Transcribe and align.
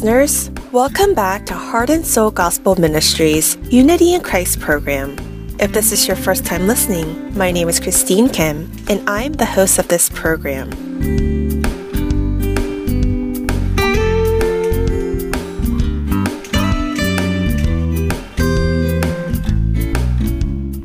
Listeners. 0.00 0.50
Welcome 0.72 1.12
back 1.12 1.44
to 1.44 1.52
Heart 1.52 1.90
and 1.90 2.06
Soul 2.06 2.30
Gospel 2.30 2.74
Ministries 2.76 3.58
Unity 3.68 4.14
in 4.14 4.22
Christ 4.22 4.58
program. 4.58 5.14
If 5.60 5.74
this 5.74 5.92
is 5.92 6.08
your 6.08 6.16
first 6.16 6.46
time 6.46 6.66
listening, 6.66 7.36
my 7.36 7.50
name 7.50 7.68
is 7.68 7.78
Christine 7.78 8.30
Kim, 8.30 8.72
and 8.88 9.06
I'm 9.06 9.34
the 9.34 9.44
host 9.44 9.78
of 9.78 9.88
this 9.88 10.08
program. 10.08 10.70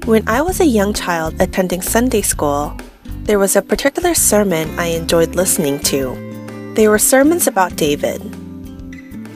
When 0.03 0.27
I 0.27 0.41
was 0.41 0.59
a 0.59 0.65
young 0.65 0.93
child 0.93 1.35
attending 1.39 1.81
Sunday 1.81 2.21
school, 2.21 2.75
there 3.23 3.39
was 3.39 3.55
a 3.55 3.61
particular 3.61 4.13
sermon 4.13 4.77
I 4.77 4.87
enjoyed 4.87 5.35
listening 5.35 5.79
to. 5.83 6.73
They 6.75 6.89
were 6.89 6.99
sermons 6.99 7.47
about 7.47 7.77
David. 7.77 8.34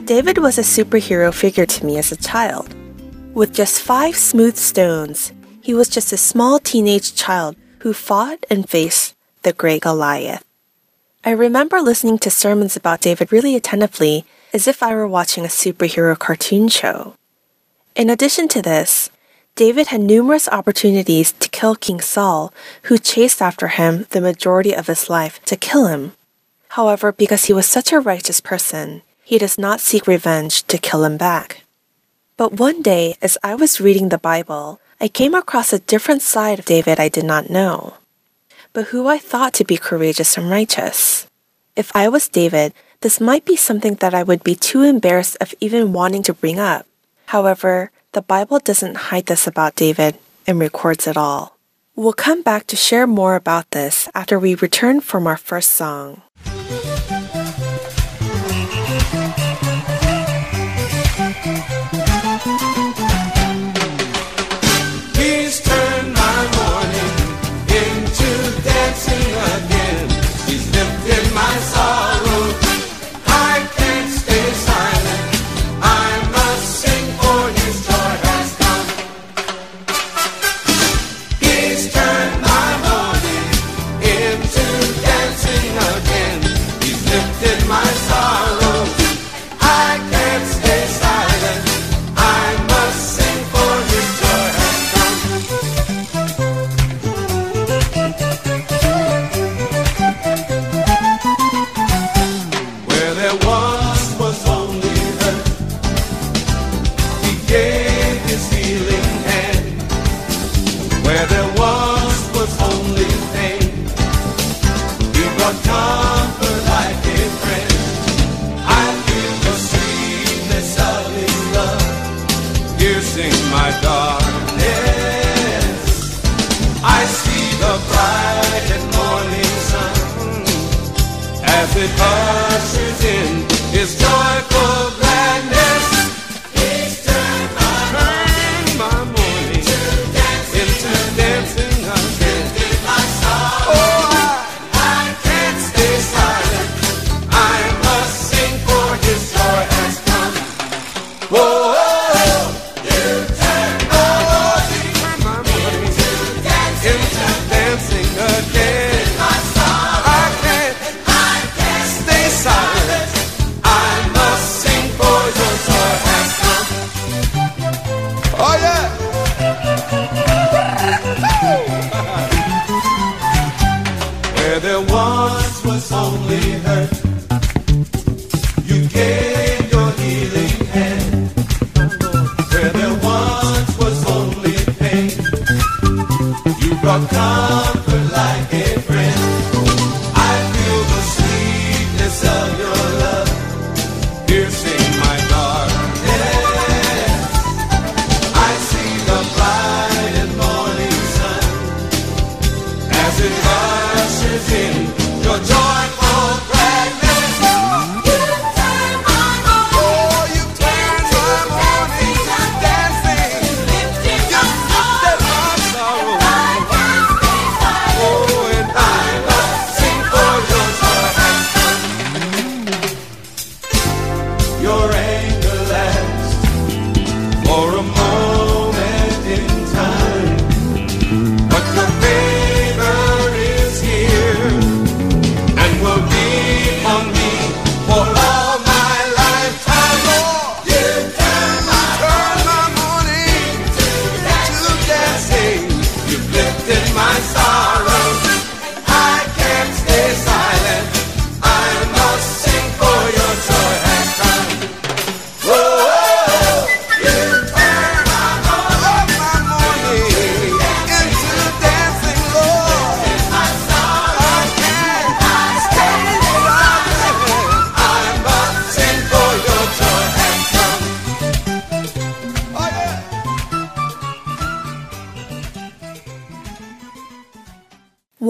David 0.09 0.39
was 0.39 0.57
a 0.57 0.61
superhero 0.61 1.31
figure 1.31 1.67
to 1.67 1.85
me 1.85 1.99
as 1.99 2.11
a 2.11 2.15
child. 2.15 2.73
With 3.35 3.53
just 3.53 3.79
five 3.79 4.15
smooth 4.15 4.57
stones, 4.57 5.33
he 5.61 5.75
was 5.75 5.87
just 5.87 6.11
a 6.11 6.17
small 6.17 6.57
teenage 6.57 7.13
child 7.13 7.55
who 7.81 7.93
fought 7.93 8.43
and 8.49 8.67
faced 8.67 9.13
the 9.43 9.53
great 9.53 9.83
Goliath. 9.83 10.43
I 11.23 11.29
remember 11.29 11.79
listening 11.79 12.17
to 12.19 12.31
sermons 12.31 12.75
about 12.75 13.01
David 13.01 13.31
really 13.31 13.55
attentively 13.55 14.25
as 14.51 14.67
if 14.67 14.81
I 14.81 14.95
were 14.95 15.07
watching 15.07 15.45
a 15.45 15.47
superhero 15.47 16.17
cartoon 16.17 16.69
show. 16.69 17.13
In 17.95 18.09
addition 18.09 18.47
to 18.47 18.63
this, 18.63 19.11
David 19.53 19.93
had 19.93 20.01
numerous 20.01 20.49
opportunities 20.49 21.33
to 21.33 21.49
kill 21.49 21.75
King 21.75 22.01
Saul, 22.01 22.51
who 22.89 22.97
chased 22.97 23.43
after 23.43 23.67
him 23.67 24.07
the 24.09 24.21
majority 24.21 24.73
of 24.73 24.87
his 24.87 25.07
life 25.07 25.39
to 25.45 25.55
kill 25.55 25.85
him. 25.85 26.13
However, 26.69 27.11
because 27.11 27.45
he 27.45 27.53
was 27.53 27.67
such 27.67 27.91
a 27.91 27.99
righteous 27.99 28.41
person, 28.41 29.03
he 29.29 29.37
does 29.37 29.59
not 29.59 29.79
seek 29.79 30.07
revenge 30.07 30.63
to 30.63 30.79
kill 30.79 31.03
him 31.03 31.15
back. 31.15 31.61
But 32.35 32.53
one 32.53 32.81
day, 32.81 33.13
as 33.21 33.37
I 33.43 33.53
was 33.53 33.79
reading 33.79 34.09
the 34.09 34.17
Bible, 34.17 34.81
I 34.99 35.07
came 35.07 35.35
across 35.35 35.71
a 35.71 35.85
different 35.85 36.23
side 36.23 36.57
of 36.57 36.65
David 36.65 36.99
I 36.99 37.09
did 37.09 37.25
not 37.25 37.47
know, 37.47 37.93
but 38.73 38.87
who 38.87 39.05
I 39.05 39.19
thought 39.19 39.53
to 39.61 39.63
be 39.63 39.77
courageous 39.77 40.35
and 40.35 40.49
righteous. 40.49 41.27
If 41.75 41.95
I 41.95 42.09
was 42.09 42.27
David, 42.27 42.73
this 43.01 43.21
might 43.21 43.45
be 43.45 43.55
something 43.55 44.01
that 44.01 44.15
I 44.15 44.23
would 44.23 44.43
be 44.43 44.55
too 44.55 44.81
embarrassed 44.81 45.37
of 45.39 45.53
even 45.61 45.93
wanting 45.93 46.23
to 46.23 46.33
bring 46.33 46.57
up. 46.57 46.87
However, 47.27 47.91
the 48.13 48.23
Bible 48.25 48.57
doesn't 48.57 49.13
hide 49.13 49.27
this 49.27 49.45
about 49.45 49.75
David 49.75 50.17
and 50.47 50.57
records 50.57 51.05
it 51.05 51.17
all. 51.17 51.55
We'll 51.95 52.17
come 52.17 52.41
back 52.41 52.65
to 52.65 52.75
share 52.75 53.05
more 53.05 53.35
about 53.35 53.69
this 53.77 54.09
after 54.15 54.39
we 54.39 54.55
return 54.55 55.01
from 55.01 55.27
our 55.27 55.37
first 55.37 55.69
song. 55.69 56.23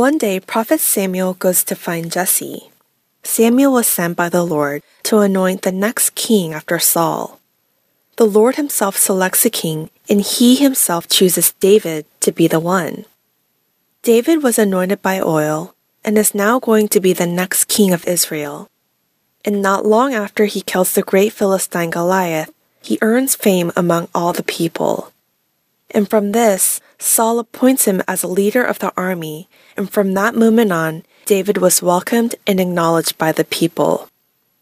One 0.10 0.18
day, 0.18 0.40
Prophet 0.40 0.80
Samuel 0.80 1.36
goes 1.36 1.64
to 1.66 1.76
find 1.76 2.12
Jesse. 2.12 2.72
Samuel 3.22 3.74
was 3.74 3.88
sent 3.88 4.18
by 4.18 4.28
the 4.28 4.42
Lord 4.42 4.82
to 5.04 5.20
anoint 5.20 5.62
the 5.62 5.72
next 5.72 6.16
king 6.16 6.52
after 6.52 6.80
Saul. 6.80 7.40
The 8.18 8.26
Lord 8.26 8.56
himself 8.56 8.98
selects 8.98 9.46
a 9.46 9.52
king, 9.52 9.92
and 10.10 10.22
he 10.22 10.56
himself 10.56 11.08
chooses 11.08 11.54
David 11.60 12.08
to 12.22 12.32
be 12.32 12.48
the 12.48 12.60
one. 12.60 13.06
David 14.02 14.42
was 14.42 14.58
anointed 14.58 15.04
by 15.04 15.22
oil 15.22 15.76
and 16.04 16.18
is 16.18 16.34
now 16.34 16.58
going 16.58 16.88
to 16.88 17.00
be 17.00 17.14
the 17.14 17.28
next 17.28 17.66
king 17.66 17.94
of 17.94 18.08
Israel. 18.08 18.68
And 19.46 19.62
not 19.62 19.86
long 19.86 20.16
after 20.16 20.46
he 20.46 20.62
kills 20.62 20.96
the 20.96 21.04
great 21.04 21.34
Philistine 21.34 21.92
Goliath, 21.92 22.50
he 22.82 22.98
earns 23.04 23.36
fame 23.36 23.72
among 23.76 24.08
all 24.16 24.34
the 24.34 24.42
people. 24.42 25.14
And 25.92 26.10
from 26.10 26.32
this, 26.32 26.82
Saul 27.00 27.40
appoints 27.40 27.86
him 27.86 28.04
as 28.08 28.24
a 28.24 28.28
leader 28.28 28.64
of 28.64 28.80
the 28.80 28.94
army, 28.96 29.48
and 29.76 29.90
from 29.90 30.14
that 30.14 30.36
moment 30.36 30.72
on, 30.72 31.04
David 31.26 31.58
was 31.58 31.82
welcomed 31.82 32.36
and 32.46 32.60
acknowledged 32.60 33.18
by 33.18 33.32
the 33.32 33.46
people. 33.46 34.10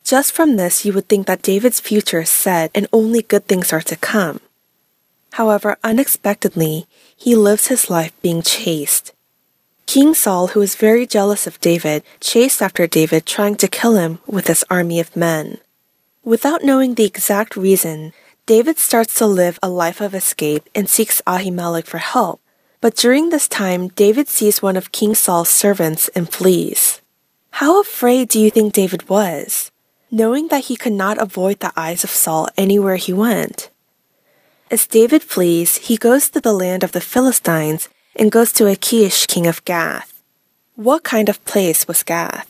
Just 0.03 0.31
from 0.31 0.55
this, 0.55 0.85
you 0.85 0.93
would 0.93 1.09
think 1.09 1.27
that 1.27 1.41
David's 1.41 1.79
future 1.79 2.21
is 2.21 2.29
set 2.29 2.71
and 2.73 2.87
only 2.93 3.21
good 3.21 3.45
things 3.47 3.73
are 3.73 3.81
to 3.81 3.95
come. 3.95 4.39
However, 5.33 5.77
unexpectedly, 5.83 6.87
he 7.15 7.35
lives 7.35 7.67
his 7.67 7.89
life 7.89 8.13
being 8.21 8.41
chased. 8.41 9.11
King 9.85 10.13
Saul, 10.13 10.47
who 10.47 10.59
was 10.59 10.75
very 10.75 11.07
jealous 11.07 11.47
of 11.47 11.59
David, 11.61 12.03
chased 12.19 12.61
after 12.61 12.87
David, 12.87 13.25
trying 13.25 13.55
to 13.55 13.67
kill 13.67 13.95
him 13.95 14.19
with 14.27 14.47
his 14.47 14.63
army 14.69 14.99
of 14.99 15.15
men. 15.15 15.57
Without 16.23 16.63
knowing 16.63 16.95
the 16.95 17.05
exact 17.05 17.55
reason, 17.55 18.13
David 18.47 18.79
starts 18.79 19.13
to 19.15 19.27
live 19.27 19.59
a 19.61 19.67
life 19.67 19.99
of 19.99 20.15
escape 20.15 20.69
and 20.73 20.87
seeks 20.87 21.21
Ahimelech 21.27 21.85
for 21.85 21.97
help. 21.97 22.39
But 22.79 22.95
during 22.95 23.27
this 23.27 23.49
time, 23.49 23.89
David 23.89 24.29
sees 24.29 24.61
one 24.61 24.77
of 24.77 24.93
King 24.93 25.15
Saul's 25.15 25.49
servants 25.49 26.07
and 26.15 26.31
flees. 26.31 27.01
How 27.59 27.81
afraid 27.81 28.29
do 28.29 28.39
you 28.39 28.49
think 28.49 28.71
David 28.71 29.09
was, 29.09 29.69
knowing 30.09 30.47
that 30.47 30.71
he 30.71 30.77
could 30.77 30.93
not 30.93 31.21
avoid 31.21 31.59
the 31.59 31.73
eyes 31.75 32.05
of 32.05 32.09
Saul 32.09 32.47
anywhere 32.55 32.95
he 32.95 33.11
went? 33.11 33.69
As 34.71 34.87
David 34.87 35.23
flees, 35.23 35.75
he 35.75 35.97
goes 35.97 36.29
to 36.29 36.39
the 36.39 36.53
land 36.53 36.85
of 36.85 36.93
the 36.93 37.01
Philistines 37.01 37.89
and 38.15 38.31
goes 38.31 38.53
to 38.53 38.67
Achish, 38.67 39.27
king 39.27 39.45
of 39.45 39.65
Gath. 39.65 40.23
What 40.75 41.03
kind 41.03 41.27
of 41.27 41.43
place 41.43 41.85
was 41.85 42.01
Gath? 42.01 42.49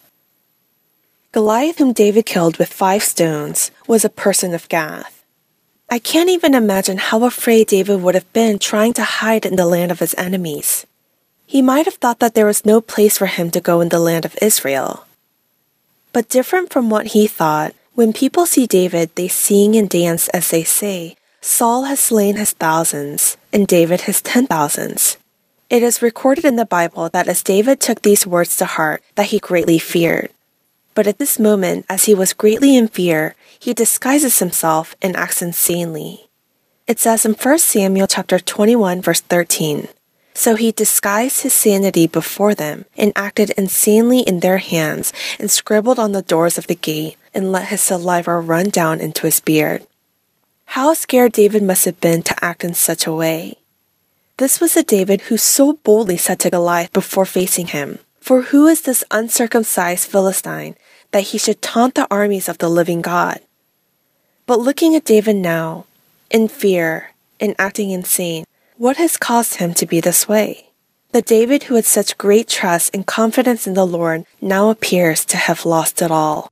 Goliath, 1.31 1.79
whom 1.79 1.91
David 1.91 2.27
killed 2.27 2.57
with 2.57 2.71
five 2.71 3.01
stones, 3.01 3.71
was 3.87 4.05
a 4.05 4.09
person 4.09 4.53
of 4.53 4.69
Gath. 4.69 5.16
I 5.89 5.99
can't 5.99 6.29
even 6.29 6.53
imagine 6.53 6.97
how 6.97 7.23
afraid 7.23 7.67
David 7.67 8.01
would 8.01 8.13
have 8.13 8.31
been 8.33 8.59
trying 8.59 8.91
to 8.93 9.03
hide 9.03 9.45
in 9.45 9.55
the 9.55 9.65
land 9.65 9.89
of 9.89 9.99
his 9.99 10.13
enemies. 10.17 10.85
He 11.45 11.61
might 11.61 11.85
have 11.85 11.95
thought 11.95 12.19
that 12.19 12.33
there 12.35 12.45
was 12.45 12.65
no 12.65 12.81
place 12.81 13.17
for 13.17 13.27
him 13.27 13.51
to 13.51 13.61
go 13.61 13.79
in 13.79 13.87
the 13.87 13.99
land 13.99 14.25
of 14.25 14.37
Israel. 14.41 15.05
But 16.11 16.27
different 16.27 16.73
from 16.73 16.89
what 16.89 17.07
he 17.07 17.25
thought, 17.25 17.73
when 17.95 18.11
people 18.11 18.45
see 18.45 18.67
David, 18.67 19.15
they 19.15 19.29
sing 19.29 19.77
and 19.77 19.89
dance 19.89 20.27
as 20.29 20.49
they 20.51 20.65
say, 20.65 21.15
Saul 21.39 21.83
has 21.83 22.01
slain 22.01 22.35
his 22.35 22.51
thousands, 22.51 23.37
and 23.53 23.65
David 23.65 24.01
his 24.01 24.21
ten 24.21 24.45
thousands. 24.45 25.15
It 25.69 25.83
is 25.83 26.01
recorded 26.01 26.43
in 26.43 26.57
the 26.57 26.65
Bible 26.65 27.07
that 27.09 27.29
as 27.29 27.41
David 27.41 27.79
took 27.79 28.01
these 28.01 28.27
words 28.27 28.57
to 28.57 28.65
heart, 28.65 29.01
that 29.15 29.27
he 29.27 29.39
greatly 29.39 29.79
feared. 29.79 30.31
But 30.97 31.05
at 31.05 31.19
this 31.19 31.37
moment, 31.37 31.85
as 31.87 32.05
he 32.05 32.15
was 32.15 32.33
greatly 32.33 32.75
in 32.75 32.87
fear, 32.87 33.35
he 33.59 33.71
disguises 33.71 34.39
himself 34.39 34.95
and 34.99 35.15
acts 35.15 35.43
insanely. 35.43 36.25
It 36.87 36.97
says 36.97 37.23
in 37.23 37.33
1 37.33 37.59
Samuel 37.59 38.07
chapter 38.07 38.39
21 38.39 39.03
verse 39.03 39.21
13, 39.21 39.89
So 40.33 40.55
he 40.55 40.71
disguised 40.71 41.43
his 41.43 41.53
sanity 41.53 42.07
before 42.07 42.55
them 42.55 42.85
and 42.97 43.13
acted 43.15 43.51
insanely 43.51 44.21
in 44.21 44.39
their 44.39 44.57
hands 44.57 45.13
and 45.37 45.51
scribbled 45.51 45.99
on 45.99 46.13
the 46.13 46.23
doors 46.23 46.57
of 46.57 46.65
the 46.65 46.73
gate 46.73 47.15
and 47.31 47.51
let 47.51 47.67
his 47.67 47.81
saliva 47.81 48.39
run 48.39 48.69
down 48.69 48.99
into 48.99 49.27
his 49.27 49.39
beard. 49.39 49.85
How 50.73 50.95
scared 50.95 51.33
David 51.33 51.61
must 51.61 51.85
have 51.85 52.01
been 52.01 52.23
to 52.23 52.43
act 52.43 52.63
in 52.63 52.73
such 52.73 53.05
a 53.05 53.13
way. 53.13 53.59
This 54.37 54.59
was 54.59 54.73
the 54.73 54.81
David 54.81 55.29
who 55.29 55.37
so 55.37 55.73
boldly 55.73 56.17
said 56.17 56.39
to 56.39 56.49
Goliath 56.49 56.91
before 56.91 57.27
facing 57.27 57.67
him, 57.67 57.99
For 58.19 58.49
who 58.49 58.65
is 58.65 58.81
this 58.81 59.03
uncircumcised 59.11 60.09
Philistine 60.09 60.75
that 61.11 61.31
he 61.31 61.37
should 61.37 61.61
taunt 61.61 61.95
the 61.95 62.07
armies 62.09 62.49
of 62.49 62.57
the 62.57 62.69
living 62.69 63.01
God? 63.01 63.39
But 64.45 64.59
looking 64.59 64.95
at 64.95 65.05
David 65.05 65.35
now, 65.35 65.85
in 66.29 66.47
fear 66.47 67.11
and 67.39 67.55
acting 67.59 67.91
insane, 67.91 68.45
what 68.77 68.97
has 68.97 69.17
caused 69.17 69.55
him 69.55 69.73
to 69.75 69.85
be 69.85 69.99
this 69.99 70.27
way? 70.27 70.69
The 71.11 71.21
David 71.21 71.63
who 71.63 71.75
had 71.75 71.85
such 71.85 72.17
great 72.17 72.47
trust 72.47 72.93
and 72.93 73.05
confidence 73.05 73.65
in 73.65 73.73
the 73.73 73.87
Lord 73.87 74.25
now 74.41 74.69
appears 74.69 75.25
to 75.25 75.37
have 75.37 75.65
lost 75.65 76.01
it 76.01 76.11
all. 76.11 76.51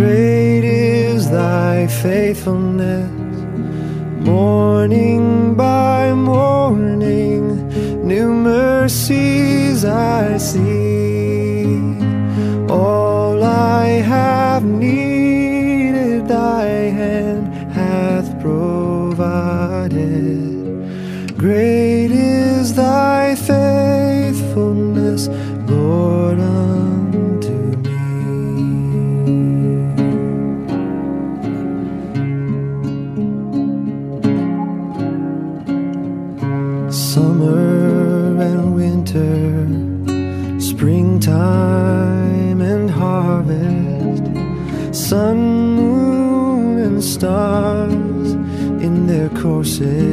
great 0.00 0.64
is 0.64 1.30
thy 1.30 1.86
faithfulness. 1.86 3.10
Morning 4.24 5.54
by 5.54 6.14
morning, 6.14 7.42
new 8.06 8.30
mercies 8.32 9.84
I 9.84 10.38
see. 10.38 11.09
Their 49.80 50.09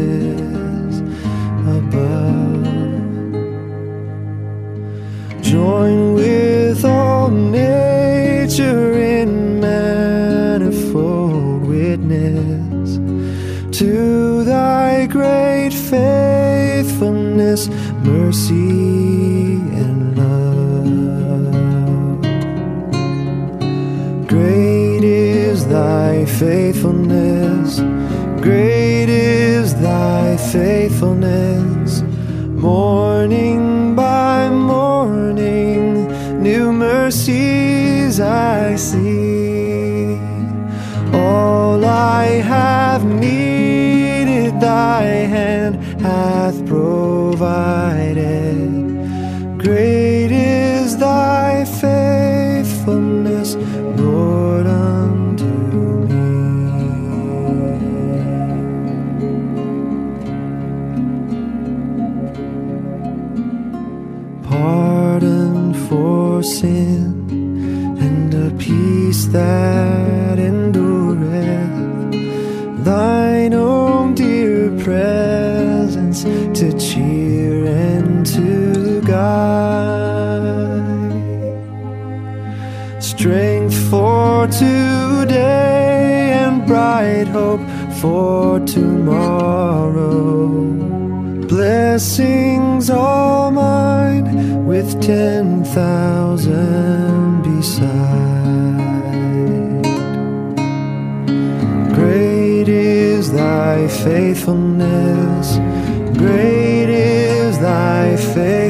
have 42.98 43.06
needed, 43.06 44.60
thy 44.60 45.04
hand 45.04 45.76
hath 46.02 46.66
provided. 46.66 48.18
Great 49.60 50.07
Blessings 91.98 92.92
all 92.92 93.50
mine 93.50 94.68
with 94.68 95.02
ten 95.02 95.64
thousand 95.64 97.42
beside. 97.42 97.88
Great 101.96 102.70
is 102.70 103.32
thy 103.32 103.88
faithfulness, 103.88 105.58
great 106.20 106.88
is 106.88 107.58
thy 107.58 108.16
faithfulness. 108.16 108.67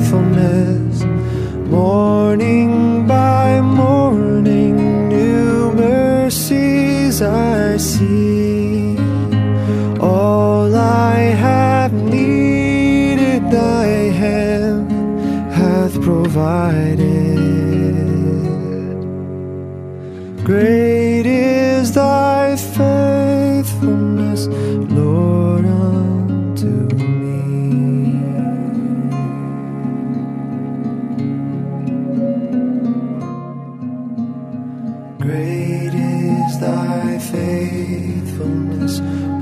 Faithfulness, 37.68 39.00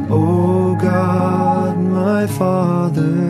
O 0.10 0.75
God, 0.75 1.77
my 1.77 2.27
Father. 2.27 3.25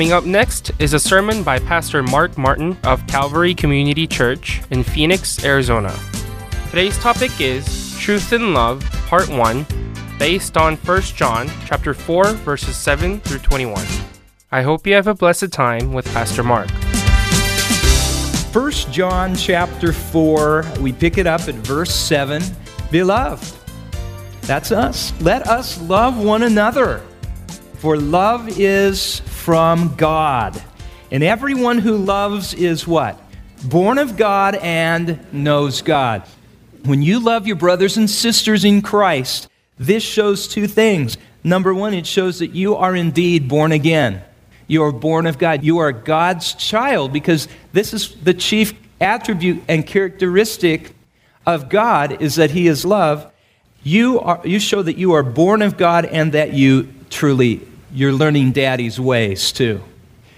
Coming 0.00 0.12
up 0.14 0.24
next 0.24 0.70
is 0.78 0.94
a 0.94 0.98
sermon 0.98 1.42
by 1.42 1.58
Pastor 1.58 2.02
Mark 2.02 2.38
Martin 2.38 2.74
of 2.84 3.06
Calvary 3.06 3.54
Community 3.54 4.06
Church 4.06 4.62
in 4.70 4.82
Phoenix, 4.82 5.44
Arizona. 5.44 5.94
Today's 6.70 6.96
topic 7.00 7.38
is 7.38 7.98
Truth 7.98 8.32
and 8.32 8.54
Love, 8.54 8.82
Part 9.08 9.28
1, 9.28 9.66
based 10.18 10.56
on 10.56 10.76
1 10.76 11.02
John 11.02 11.50
chapter 11.66 11.92
4 11.92 12.32
verses 12.32 12.78
7 12.78 13.20
through 13.20 13.40
21. 13.40 13.84
I 14.50 14.62
hope 14.62 14.86
you 14.86 14.94
have 14.94 15.06
a 15.06 15.12
blessed 15.12 15.52
time 15.52 15.92
with 15.92 16.06
Pastor 16.14 16.42
Mark. 16.42 16.70
1 18.54 18.72
John 18.90 19.34
chapter 19.36 19.92
4, 19.92 20.64
we 20.80 20.94
pick 20.94 21.18
it 21.18 21.26
up 21.26 21.42
at 21.42 21.56
verse 21.56 21.94
7. 21.94 22.42
Beloved, 22.90 23.54
that's 24.40 24.72
us. 24.72 25.12
Let 25.20 25.46
us 25.46 25.78
love 25.82 26.16
one 26.16 26.44
another, 26.44 27.02
for 27.74 27.98
love 27.98 28.58
is 28.58 29.20
from 29.40 29.96
God. 29.96 30.62
And 31.10 31.24
everyone 31.24 31.78
who 31.78 31.96
loves 31.96 32.52
is 32.52 32.86
what? 32.86 33.18
Born 33.64 33.96
of 33.96 34.18
God 34.18 34.54
and 34.54 35.18
knows 35.32 35.80
God. 35.80 36.22
When 36.84 37.00
you 37.02 37.20
love 37.20 37.46
your 37.46 37.56
brothers 37.56 37.96
and 37.96 38.08
sisters 38.08 38.64
in 38.64 38.82
Christ, 38.82 39.48
this 39.78 40.02
shows 40.02 40.46
two 40.46 40.66
things. 40.66 41.16
Number 41.42 41.72
one, 41.72 41.94
it 41.94 42.06
shows 42.06 42.40
that 42.40 42.54
you 42.54 42.76
are 42.76 42.94
indeed 42.94 43.48
born 43.48 43.72
again. 43.72 44.22
You 44.66 44.84
are 44.84 44.92
born 44.92 45.26
of 45.26 45.38
God. 45.38 45.64
You 45.64 45.78
are 45.78 45.90
God's 45.90 46.52
child 46.54 47.12
because 47.12 47.48
this 47.72 47.94
is 47.94 48.14
the 48.16 48.34
chief 48.34 48.74
attribute 49.00 49.62
and 49.68 49.86
characteristic 49.86 50.94
of 51.46 51.70
God 51.70 52.20
is 52.20 52.34
that 52.36 52.50
he 52.50 52.66
is 52.66 52.84
love. 52.84 53.32
You 53.82 54.20
are 54.20 54.40
you 54.44 54.60
show 54.60 54.82
that 54.82 54.98
you 54.98 55.14
are 55.14 55.22
born 55.22 55.62
of 55.62 55.78
God 55.78 56.04
and 56.04 56.32
that 56.32 56.52
you 56.52 56.92
truly 57.08 57.66
you're 57.92 58.12
learning 58.12 58.52
daddy's 58.52 58.98
ways 59.00 59.52
too. 59.52 59.82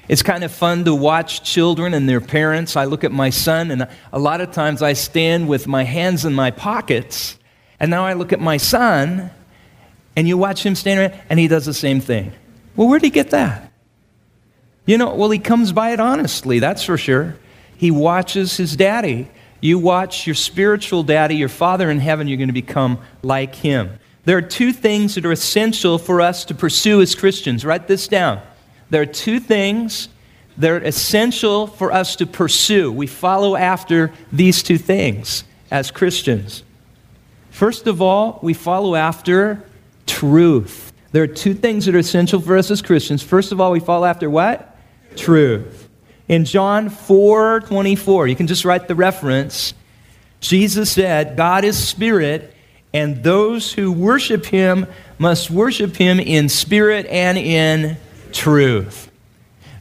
It's 0.09 0.23
kind 0.23 0.45
of 0.45 0.53
fun 0.53 0.85
to 0.85 0.95
watch 0.95 1.43
children 1.43 1.95
and 1.95 2.09
their 2.09 2.21
parents. 2.21 2.77
I 2.77 2.85
look 2.85 3.05
at 3.05 3.13
my 3.13 3.31
son, 3.31 3.71
and 3.71 3.89
a 4.13 4.19
lot 4.19 4.41
of 4.41 4.51
times 4.53 4.83
I 4.83 4.95
stand 4.95 5.49
with 5.49 5.67
my 5.67 5.85
hands 5.85 6.25
in 6.25 6.35
my 6.35 6.51
pockets, 6.51 7.39
and 7.79 7.91
now 7.91 8.05
I 8.05 8.15
look 8.15 8.33
at 8.33 8.41
my 8.41 8.57
son, 8.57 9.31
and 10.17 10.29
you 10.29 10.37
watch 10.37 10.67
him 10.67 10.75
stand 10.75 11.01
around, 11.01 11.23
and 11.31 11.39
he 11.39 11.49
does 11.49 11.67
the 11.67 11.75
same 11.75 12.01
thing. 12.01 12.33
Well, 12.77 12.89
where'd 12.89 13.03
he 13.03 13.11
get 13.11 13.31
that? 13.31 13.73
You 14.85 14.99
know, 14.99 15.15
well, 15.15 15.31
he 15.31 15.39
comes 15.39 15.73
by 15.73 15.93
it 15.93 16.01
honestly, 16.01 16.59
that's 16.59 16.83
for 16.83 16.99
sure. 16.99 17.37
He 17.77 17.91
watches 17.91 18.57
his 18.57 18.77
daddy. 18.77 19.29
You 19.61 19.79
watch 19.79 20.27
your 20.27 20.35
spiritual 20.35 21.05
daddy, 21.05 21.37
your 21.37 21.49
father 21.49 21.89
in 21.91 22.01
heaven, 22.01 22.27
you're 22.27 22.37
going 22.37 22.49
to 22.49 22.53
become 22.53 22.99
like 23.23 23.55
him. 23.55 23.99
There 24.25 24.37
are 24.37 24.43
two 24.43 24.73
things 24.73 25.17
that 25.17 25.27
are 25.27 25.33
essential 25.33 25.99
for 25.99 26.21
us 26.21 26.45
to 26.45 26.55
pursue 26.55 27.01
as 27.01 27.15
Christians. 27.15 27.65
Write 27.65 27.89
this 27.89 28.07
down. 28.07 28.41
There 28.91 29.03
are 29.03 29.07
two 29.07 29.41
things 29.41 30.09
that 30.59 30.71
are 30.71 30.79
essential 30.79 31.67
for 31.67 31.93
us 31.93 32.15
to 32.17 32.27
pursue. 32.27 32.93
We 32.93 33.07
follow 33.07 33.57
after 33.57 34.13
these 34.31 34.63
two 34.63 34.79
things 34.79 35.45
as 35.71 35.91
Christians. 35.91 36.63
First 37.51 37.87
of 37.87 38.01
all, 38.01 38.39
we 38.43 38.55
follow 38.55 38.95
after 38.95 39.65
truth. 40.07 40.93
There 41.13 41.23
are 41.23 41.29
two 41.29 41.55
things 41.55 41.87
that 41.87 41.95
are 41.95 41.99
essential 41.99 42.41
for 42.41 42.57
us 42.57 42.71
as 42.71 42.81
Christians. 42.81 43.23
First 43.23 43.53
of 43.53 43.61
all, 43.61 43.73
we 43.73 43.81
follow 43.81 44.07
after 44.07 44.31
what? 44.31 44.77
Truth. 45.17 45.89
In 46.29 46.45
John 46.45 46.89
4 46.89 47.61
24, 47.61 48.29
you 48.29 48.37
can 48.37 48.47
just 48.47 48.65
write 48.65 48.89
the 48.89 48.95
reference. 48.95 49.75
Jesus 50.41 50.93
said, 50.93 51.37
God 51.37 51.65
is 51.65 51.77
spirit, 51.77 52.52
and 52.93 53.23
those 53.23 53.73
who 53.73 53.91
worship 53.91 54.47
him 54.47 54.87
must 55.19 55.51
worship 55.51 55.97
him 55.97 56.21
in 56.21 56.49
spirit 56.49 57.07
and 57.07 57.39
in 57.39 57.97
truth. 58.33 59.11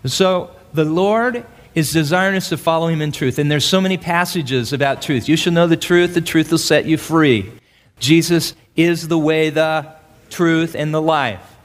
So 0.06 0.52
the 0.74 0.86
Lord 0.86 1.46
is 1.76 1.92
desiring 1.92 2.36
us 2.36 2.50
to 2.50 2.58
follow 2.58 2.88
him 2.88 3.02
in 3.02 3.12
truth. 3.12 3.40
And 3.40 3.50
there's 3.50 3.66
so 3.66 3.82
many 3.82 3.98
passages 3.98 4.74
about 4.74 5.02
truth. 5.02 5.30
You 5.30 5.38
shall 5.38 5.54
know 5.54 5.68
the 5.68 5.78
truth, 5.78 6.14
the 6.14 6.22
truth 6.22 6.52
will 6.52 6.58
set 6.58 6.86
you 6.86 6.98
free. 6.98 7.52
Jesus 8.00 8.56
is 8.76 9.08
the 9.08 9.18
way, 9.18 9.50
the 9.50 9.94
truth, 10.30 10.76
and 10.76 10.94
the 10.94 11.02
life. 11.02 11.56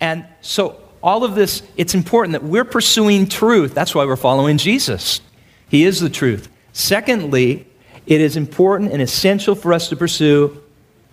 And 0.00 0.24
so 0.40 0.80
all 1.02 1.24
of 1.24 1.34
this, 1.34 1.62
it's 1.76 1.94
important 1.94 2.32
that 2.32 2.44
we're 2.44 2.64
pursuing 2.64 3.28
truth. 3.28 3.74
That's 3.74 3.94
why 3.94 4.04
we're 4.04 4.16
following 4.16 4.58
Jesus. 4.58 5.20
He 5.68 5.84
is 5.84 6.00
the 6.00 6.10
truth. 6.10 6.48
Secondly, 6.72 7.66
it 8.06 8.20
is 8.20 8.36
important 8.36 8.92
and 8.92 9.02
essential 9.02 9.54
for 9.54 9.72
us 9.72 9.88
to 9.88 9.96
pursue 9.96 10.61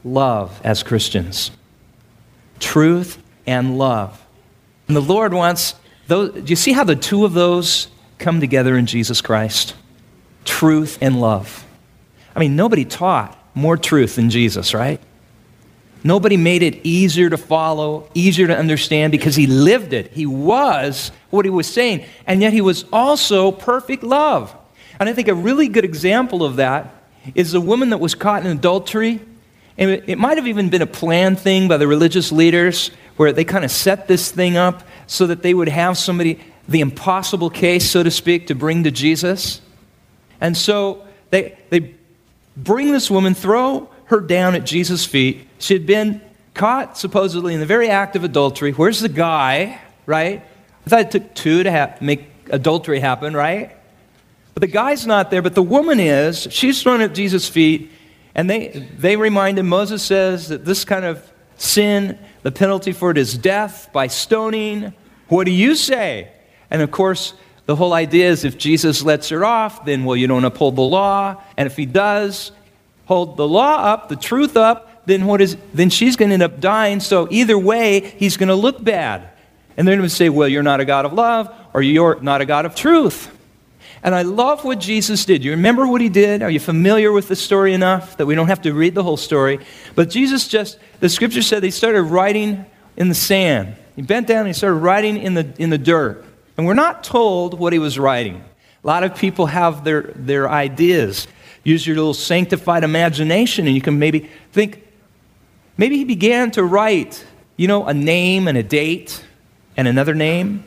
love 0.04 0.60
as 0.64 0.84
Christians. 0.84 1.52
Truth 2.60 3.22
and 3.46 3.78
love. 3.78 4.26
And 4.88 4.96
the 4.96 5.02
Lord 5.02 5.34
wants 5.34 5.76
those. 6.08 6.32
Do 6.34 6.50
you 6.50 6.56
see 6.56 6.74
how 6.74 6.84
the 6.84 6.96
two 6.96 7.26
of 7.26 7.34
those 7.34 7.88
come 8.18 8.40
together 8.40 8.78
in 8.78 8.86
Jesus 8.86 9.22
Christ? 9.22 9.76
Truth 10.46 10.98
and 11.02 11.22
love. 11.22 11.66
I 12.36 12.40
mean, 12.40 12.56
nobody 12.56 12.86
taught 12.86 13.38
more 13.54 13.78
truth 13.78 14.16
than 14.16 14.30
Jesus, 14.30 14.74
right? 14.74 15.00
Nobody 16.04 16.38
made 16.38 16.64
it 16.64 16.80
easier 16.86 17.30
to 17.30 17.38
follow, 17.38 18.10
easier 18.14 18.48
to 18.48 18.58
understand 18.58 19.12
because 19.12 19.36
he 19.36 19.48
lived 19.48 19.92
it. 19.92 20.12
He 20.12 20.26
was 20.26 21.12
what 21.30 21.46
he 21.46 21.52
was 21.52 21.68
saying, 21.68 22.06
and 22.26 22.42
yet 22.42 22.54
he 22.54 22.62
was 22.62 22.86
also 22.94 23.52
perfect 23.52 24.04
love. 24.04 24.56
And 25.00 25.10
I 25.10 25.14
think 25.14 25.28
a 25.28 25.34
really 25.34 25.68
good 25.68 25.84
example 25.84 26.44
of 26.44 26.56
that 26.56 26.94
is 27.36 27.52
the 27.52 27.62
woman 27.62 27.90
that 27.90 28.00
was 28.00 28.16
caught 28.16 28.46
in 28.46 28.52
adultery. 28.52 29.20
And 29.80 29.90
it, 29.90 30.04
it 30.08 30.18
might 30.20 30.38
have 30.38 30.46
even 30.46 30.70
been 30.70 30.84
a 30.84 30.88
planned 30.88 31.40
thing 31.40 31.68
by 31.68 31.78
the 31.78 31.88
religious 31.88 32.32
leaders 32.32 32.92
where 33.16 33.32
they 33.32 33.46
kind 33.46 33.66
of 33.66 33.72
set 33.72 34.08
this 34.08 34.30
thing 34.30 34.58
up 34.58 34.84
so 35.08 35.26
that 35.28 35.42
they 35.42 35.54
would 35.54 35.70
have 35.70 35.98
somebody, 35.98 36.40
the 36.68 36.82
impossible 36.82 37.50
case, 37.50 37.90
so 37.90 38.04
to 38.04 38.12
speak, 38.12 38.48
to 38.48 38.56
bring 38.56 38.84
to 38.84 38.92
Jesus. 38.92 39.62
And 40.42 40.56
so 40.56 41.08
they, 41.32 41.58
they 41.70 41.96
bring 42.56 42.92
this 42.92 43.10
woman, 43.10 43.34
throw 43.34 43.90
her 44.06 44.20
down 44.20 44.54
at 44.54 44.66
Jesus' 44.66 45.06
feet. 45.06 45.48
She 45.60 45.74
had 45.74 45.86
been 45.86 46.22
caught 46.54 46.98
supposedly 46.98 47.54
in 47.54 47.60
the 47.60 47.66
very 47.66 47.90
act 47.90 48.16
of 48.16 48.24
adultery. 48.24 48.72
Where's 48.72 49.00
the 49.00 49.10
guy, 49.10 49.80
right? 50.06 50.44
I 50.86 50.90
thought 50.90 51.00
it 51.02 51.12
took 51.12 51.34
two 51.36 51.64
to 51.64 51.72
ha- 51.72 51.96
make 52.02 52.30
adultery 52.50 53.00
happen, 53.00 53.34
right? 53.34 53.76
But 54.54 54.62
the 54.62 54.68
guy's 54.68 55.08
not 55.08 55.32
there, 55.32 55.42
but 55.42 55.56
the 55.56 55.64
woman 55.64 56.02
is. 56.02 56.48
She's 56.52 56.82
thrown 56.82 57.00
at 57.02 57.14
Jesus' 57.14 57.48
feet, 57.48 57.92
and 58.40 58.50
they, 58.50 58.70
they 58.98 59.18
remind 59.18 59.60
him 59.60 59.68
Moses 59.68 60.02
says 60.02 60.48
that 60.48 60.64
this 60.64 60.86
kind 60.86 61.04
of 61.04 61.30
sin, 61.58 62.18
the 62.42 62.54
penalty 62.54 62.94
for 62.94 63.12
it 63.12 63.18
is 63.18 63.38
death 63.38 63.90
by 63.92 64.08
stoning. 64.08 64.94
What 65.28 65.44
do 65.44 65.52
you 65.52 65.76
say? 65.76 66.32
And 66.72 66.82
of 66.82 66.90
course, 66.90 67.34
the 67.66 67.76
whole 67.76 67.92
idea 67.92 68.30
is 68.30 68.46
if 68.46 68.58
Jesus 68.58 69.04
lets 69.04 69.28
her 69.28 69.44
off, 69.44 69.84
then, 69.84 70.06
well, 70.06 70.16
you 70.16 70.26
don't 70.26 70.46
uphold 70.46 70.78
the 70.78 70.82
law. 70.82 71.44
And 71.58 71.68
if 71.68 71.76
he 71.76 71.86
does, 71.86 72.54
hold 73.08 73.36
the 73.36 73.46
law 73.46 73.84
up, 73.84 74.08
the 74.08 74.16
truth 74.16 74.56
up, 74.56 75.06
then 75.06 75.26
what 75.26 75.42
is 75.42 75.58
then 75.74 75.90
she's 75.90 76.16
going 76.16 76.30
to 76.30 76.36
end 76.36 76.44
up 76.44 76.62
dying. 76.62 77.02
So 77.02 77.28
either 77.30 77.58
way, 77.58 78.00
he's 78.00 78.38
going 78.38 78.48
to 78.48 78.56
look 78.56 78.82
bad. 78.82 79.28
And 79.76 79.86
they're 79.86 79.98
going 79.98 80.08
to 80.08 80.16
say, 80.16 80.30
"Well, 80.30 80.48
you're 80.48 80.64
not 80.64 80.80
a 80.80 80.86
God 80.86 81.04
of 81.04 81.12
love 81.12 81.54
or 81.74 81.82
you're 81.82 82.22
not 82.22 82.40
a 82.40 82.46
God 82.46 82.66
of 82.66 82.74
truth." 82.74 83.38
And 84.02 84.16
I 84.16 84.22
love 84.22 84.64
what 84.64 84.80
Jesus 84.80 85.26
did. 85.26 85.44
You 85.44 85.52
remember 85.52 85.86
what 85.86 86.02
he 86.02 86.10
did? 86.10 86.42
Are 86.42 86.50
you 86.50 86.60
familiar 86.60 87.12
with 87.12 87.28
the 87.28 87.36
story 87.36 87.74
enough 87.74 88.18
that 88.18 88.26
we 88.26 88.36
don't 88.36 88.48
have 88.48 88.62
to 88.62 88.74
read 88.74 88.96
the 88.96 89.04
whole 89.04 89.18
story? 89.18 89.60
But 89.96 90.10
Jesus 90.10 90.48
just 90.48 90.80
the 91.00 91.10
scripture 91.10 91.42
said 91.42 91.64
he 91.64 91.72
started 91.72 92.04
writing 92.04 92.66
in 92.96 93.10
the 93.10 93.16
sand. 93.16 93.76
He 93.96 94.02
bent 94.02 94.28
down 94.28 94.40
and 94.40 94.48
he 94.48 94.54
started 94.54 94.78
writing 94.78 95.18
in 95.18 95.34
the 95.34 95.54
in 95.58 95.70
the 95.70 95.78
dirt. 95.78 96.24
And 96.58 96.66
we're 96.66 96.74
not 96.74 97.06
told 97.06 97.58
what 97.58 97.72
he 97.72 97.80
was 97.80 97.98
writing. 97.98 98.44
A 98.84 98.88
lot 98.88 99.04
of 99.04 99.16
people 99.16 99.46
have 99.46 99.84
their, 99.84 100.14
their 100.16 100.50
ideas. 100.50 101.28
Use 101.64 101.86
your 101.86 101.98
little 101.98 102.14
sanctified 102.14 102.84
imagination, 102.84 103.66
and 103.66 103.76
you 103.76 103.82
can 103.82 104.00
maybe 104.00 104.30
think, 104.52 104.86
maybe 105.78 105.98
he 105.98 106.06
began 106.06 106.52
to 106.52 106.64
write, 106.64 107.26
you 107.58 107.68
know, 107.68 107.86
a 107.86 107.94
name 107.94 108.48
and 108.48 108.58
a 108.58 108.64
date 108.64 109.24
and 109.76 109.88
another 109.88 110.14
name, 110.14 110.64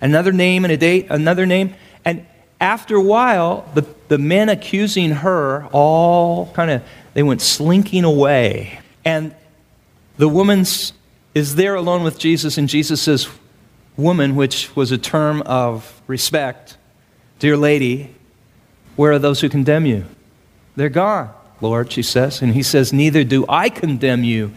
another 0.00 0.32
name 0.32 0.64
and 0.64 0.72
a 0.72 0.76
date, 0.76 1.06
another 1.10 1.44
name. 1.44 1.74
After 2.62 2.94
a 2.94 3.02
while, 3.02 3.68
the, 3.74 3.84
the 4.06 4.18
men 4.18 4.48
accusing 4.48 5.10
her 5.10 5.66
all 5.72 6.52
kind 6.52 6.70
of, 6.70 6.82
they 7.12 7.24
went 7.24 7.42
slinking 7.42 8.04
away. 8.04 8.78
And 9.04 9.34
the 10.16 10.28
woman's 10.28 10.92
is 11.34 11.56
there 11.56 11.74
alone 11.74 12.04
with 12.04 12.18
Jesus, 12.18 12.58
and 12.58 12.68
Jesus 12.68 13.02
says, 13.02 13.28
Woman, 13.96 14.36
which 14.36 14.74
was 14.76 14.92
a 14.92 14.98
term 14.98 15.42
of 15.42 16.00
respect, 16.06 16.76
dear 17.40 17.56
lady, 17.56 18.14
where 18.96 19.12
are 19.12 19.18
those 19.18 19.40
who 19.40 19.48
condemn 19.48 19.84
you? 19.84 20.04
They're 20.76 20.88
gone, 20.88 21.30
Lord, 21.60 21.90
she 21.90 22.02
says. 22.02 22.42
And 22.42 22.54
he 22.54 22.62
says, 22.62 22.92
Neither 22.92 23.24
do 23.24 23.44
I 23.48 23.70
condemn 23.70 24.22
you. 24.22 24.52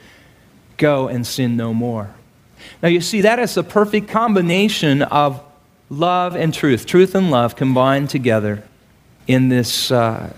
Go 0.77 1.07
and 1.07 1.25
sin 1.25 1.57
no 1.57 1.73
more. 1.73 2.13
Now, 2.83 2.89
you 2.89 3.01
see, 3.01 3.21
that 3.21 3.39
is 3.39 3.57
a 3.57 3.63
perfect 3.63 4.09
combination 4.09 5.01
of 5.01 5.41
love 5.89 6.35
and 6.35 6.53
truth, 6.53 6.85
truth 6.85 7.15
and 7.15 7.31
love 7.31 7.55
combined 7.55 8.09
together 8.09 8.63
in 9.27 9.49
this 9.49 9.91
uh, 9.91 10.33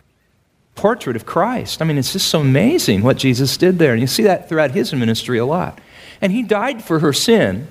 portrait 0.76 1.16
of 1.16 1.26
Christ. 1.26 1.82
I 1.82 1.86
mean, 1.86 1.98
it's 1.98 2.14
just 2.14 2.28
so 2.28 2.42
amazing 2.42 3.02
what 3.02 3.18
Jesus 3.18 3.58
did 3.58 3.80
there. 3.80 3.92
And 3.92 4.02
you 4.02 4.08
see 4.08 4.24
that 4.24 4.48
throughout 4.48 4.72
his 4.72 4.94
ministry 4.94 5.38
a 5.38 5.46
lot. 5.46 5.80
And 6.22 6.32
he 6.32 6.44
died 6.44 6.84
for 6.84 7.00
her 7.00 7.14
sin. 7.14 7.68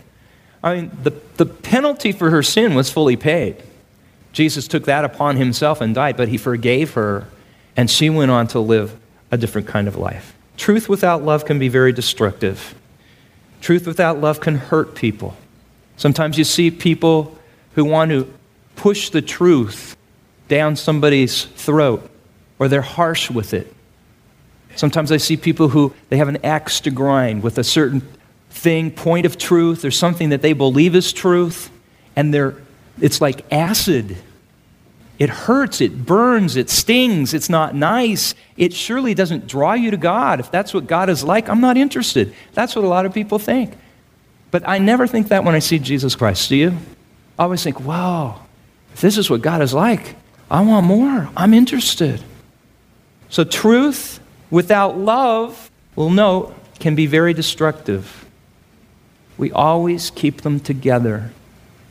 I 0.63 0.77
mean, 0.77 0.91
the, 1.03 1.13
the 1.37 1.47
penalty 1.47 2.13
for 2.13 2.31
her 2.31 2.43
sin 2.43 2.75
was 2.75 2.91
fully 2.91 3.17
paid. 3.17 3.63
Jesus 4.33 4.69
took 4.69 4.85
that 4.85 5.05
upon 5.05 5.37
himself 5.37 5.81
and 5.81 5.95
died, 5.95 6.17
but 6.17 6.29
he 6.29 6.37
forgave 6.37 6.93
her 6.95 7.27
and 7.77 7.91
she 7.91 8.11
went 8.11 8.31
on 8.31 8.47
to 8.49 8.61
live 8.61 8.99
a 9.31 9.37
different 9.37 9.67
kind 9.67 9.89
of 9.89 9.97
life. 9.97 10.35
Truth 10.57 10.89
without 10.89 11.23
love 11.23 11.45
can 11.45 11.59
be 11.59 11.69
very 11.69 11.93
destructive. 11.93 12.75
Truth 13.61 13.87
without 13.87 14.21
love 14.21 14.41
can 14.41 14.57
hurt 14.57 14.95
people. 14.95 15.37
Sometimes 15.97 16.39
you 16.39 16.45
see 16.45 16.71
people 16.71 17.36
who 17.77 17.85
want 17.85 18.11
to 18.11 18.33
push 18.75 19.11
the 19.11 19.23
truth 19.23 19.97
down 20.49 20.75
somebody's 20.75 21.45
throat 21.45 22.11
or 22.59 22.67
they're 22.67 22.83
harsh 22.83 23.31
with 23.31 23.55
it. 23.55 23.73
Sometimes 24.75 25.13
I 25.13 25.17
see 25.19 25.37
people 25.37 25.69
who 25.69 25.95
they 26.09 26.17
have 26.17 26.29
an 26.29 26.45
axe 26.45 26.81
to 26.81 26.91
grind 26.91 27.45
with 27.45 27.57
a 27.59 27.65
certain 27.65 28.03
thing, 28.51 28.91
point 28.91 29.25
of 29.25 29.39
truth, 29.39 29.85
or 29.85 29.91
something 29.91 30.31
that 30.31 30.43
they 30.43 30.53
believe 30.53 30.95
is 30.95 31.13
truth, 31.13 31.71
and 32.17 32.35
they're, 32.35 32.57
it's 33.01 33.21
like 33.21 33.51
acid 33.53 34.17
it 35.19 35.31
hurts, 35.31 35.81
it 35.81 36.05
burns, 36.05 36.57
it 36.57 36.69
stings, 36.69 37.33
it's 37.33 37.49
not 37.49 37.75
nice. 37.75 38.35
It 38.57 38.75
surely 38.75 39.15
doesn't 39.15 39.47
draw 39.47 39.73
you 39.73 39.91
to 39.91 39.97
God. 39.97 40.41
If 40.41 40.51
that's 40.51 40.75
what 40.75 40.87
God 40.87 41.09
is 41.09 41.25
like, 41.25 41.49
I'm 41.49 41.61
not 41.61 41.77
interested. 41.77 42.35
That's 42.53 42.77
what 42.77 42.85
a 42.85 42.89
lot 42.89 43.07
of 43.07 43.15
people 43.15 43.39
think. 43.39 43.75
But 44.51 44.69
I 44.69 44.79
never 44.79 45.07
think 45.07 45.29
that 45.29 45.43
when 45.43 45.55
I 45.55 45.61
see 45.61 45.79
Jesus 45.79 46.15
Christ. 46.15 46.49
Do 46.51 46.57
you? 46.57 46.77
I 47.39 47.45
always 47.45 47.63
think, 47.63 47.81
wow, 47.81 48.43
if 48.95 49.01
this 49.01 49.19
is 49.19 49.29
what 49.29 49.43
God 49.43 49.63
is 49.63 49.75
like, 49.75 50.17
I 50.51 50.63
want 50.63 50.87
more. 50.87 51.29
I'm 51.37 51.53
interested. 51.53 52.23
So, 53.29 53.45
truth 53.45 54.21
without 54.51 54.97
love, 54.97 55.71
we'll 55.97 56.11
note, 56.11 56.55
can 56.79 56.95
be 56.95 57.07
very 57.07 57.35
destructive. 57.35 58.27
We 59.37 59.53
always 59.53 60.11
keep 60.11 60.43
them 60.43 60.61
together, 60.61 61.31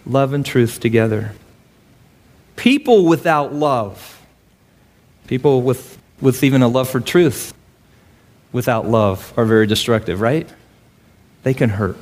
love 0.06 0.34
and 0.34 0.46
truth 0.46 0.80
together. 0.80 1.34
People 2.56 3.06
without 3.06 3.54
love, 3.54 4.26
people 5.28 5.62
with, 5.62 5.98
with 6.22 6.44
even 6.44 6.62
a 6.62 6.68
love 6.68 6.90
for 6.90 7.00
truth 7.00 7.54
without 8.52 8.88
love, 8.88 9.34
are 9.36 9.46
very 9.46 9.68
destructive, 9.68 10.22
right? 10.22 10.48
They 11.44 11.54
can 11.54 11.70
hurt. 11.70 11.98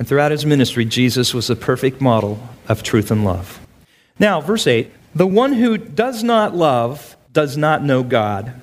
And 0.00 0.08
throughout 0.08 0.30
his 0.30 0.46
ministry, 0.46 0.86
Jesus 0.86 1.34
was 1.34 1.48
the 1.48 1.54
perfect 1.54 2.00
model 2.00 2.40
of 2.68 2.82
truth 2.82 3.10
and 3.10 3.22
love. 3.22 3.60
Now, 4.18 4.40
verse 4.40 4.66
8 4.66 4.90
the 5.14 5.26
one 5.26 5.52
who 5.52 5.76
does 5.76 6.22
not 6.22 6.56
love 6.56 7.16
does 7.32 7.56
not 7.56 7.84
know 7.84 8.02
God, 8.02 8.54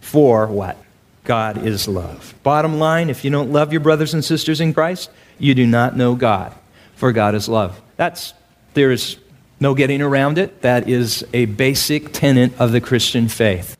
for 0.00 0.46
what? 0.48 0.76
God 1.24 1.64
is 1.64 1.88
love. 1.88 2.34
Bottom 2.42 2.78
line, 2.78 3.08
if 3.08 3.24
you 3.24 3.30
don't 3.30 3.52
love 3.52 3.72
your 3.72 3.80
brothers 3.80 4.12
and 4.12 4.22
sisters 4.22 4.60
in 4.60 4.74
Christ, 4.74 5.10
you 5.38 5.54
do 5.54 5.66
not 5.66 5.96
know 5.96 6.14
God, 6.14 6.52
for 6.94 7.10
God 7.12 7.34
is 7.34 7.48
love. 7.48 7.80
That's, 7.96 8.34
there 8.74 8.90
is 8.90 9.16
no 9.60 9.74
getting 9.74 10.02
around 10.02 10.36
it. 10.36 10.60
That 10.60 10.90
is 10.90 11.24
a 11.32 11.46
basic 11.46 12.12
tenet 12.12 12.52
of 12.60 12.72
the 12.72 12.80
Christian 12.82 13.28
faith. 13.28 13.78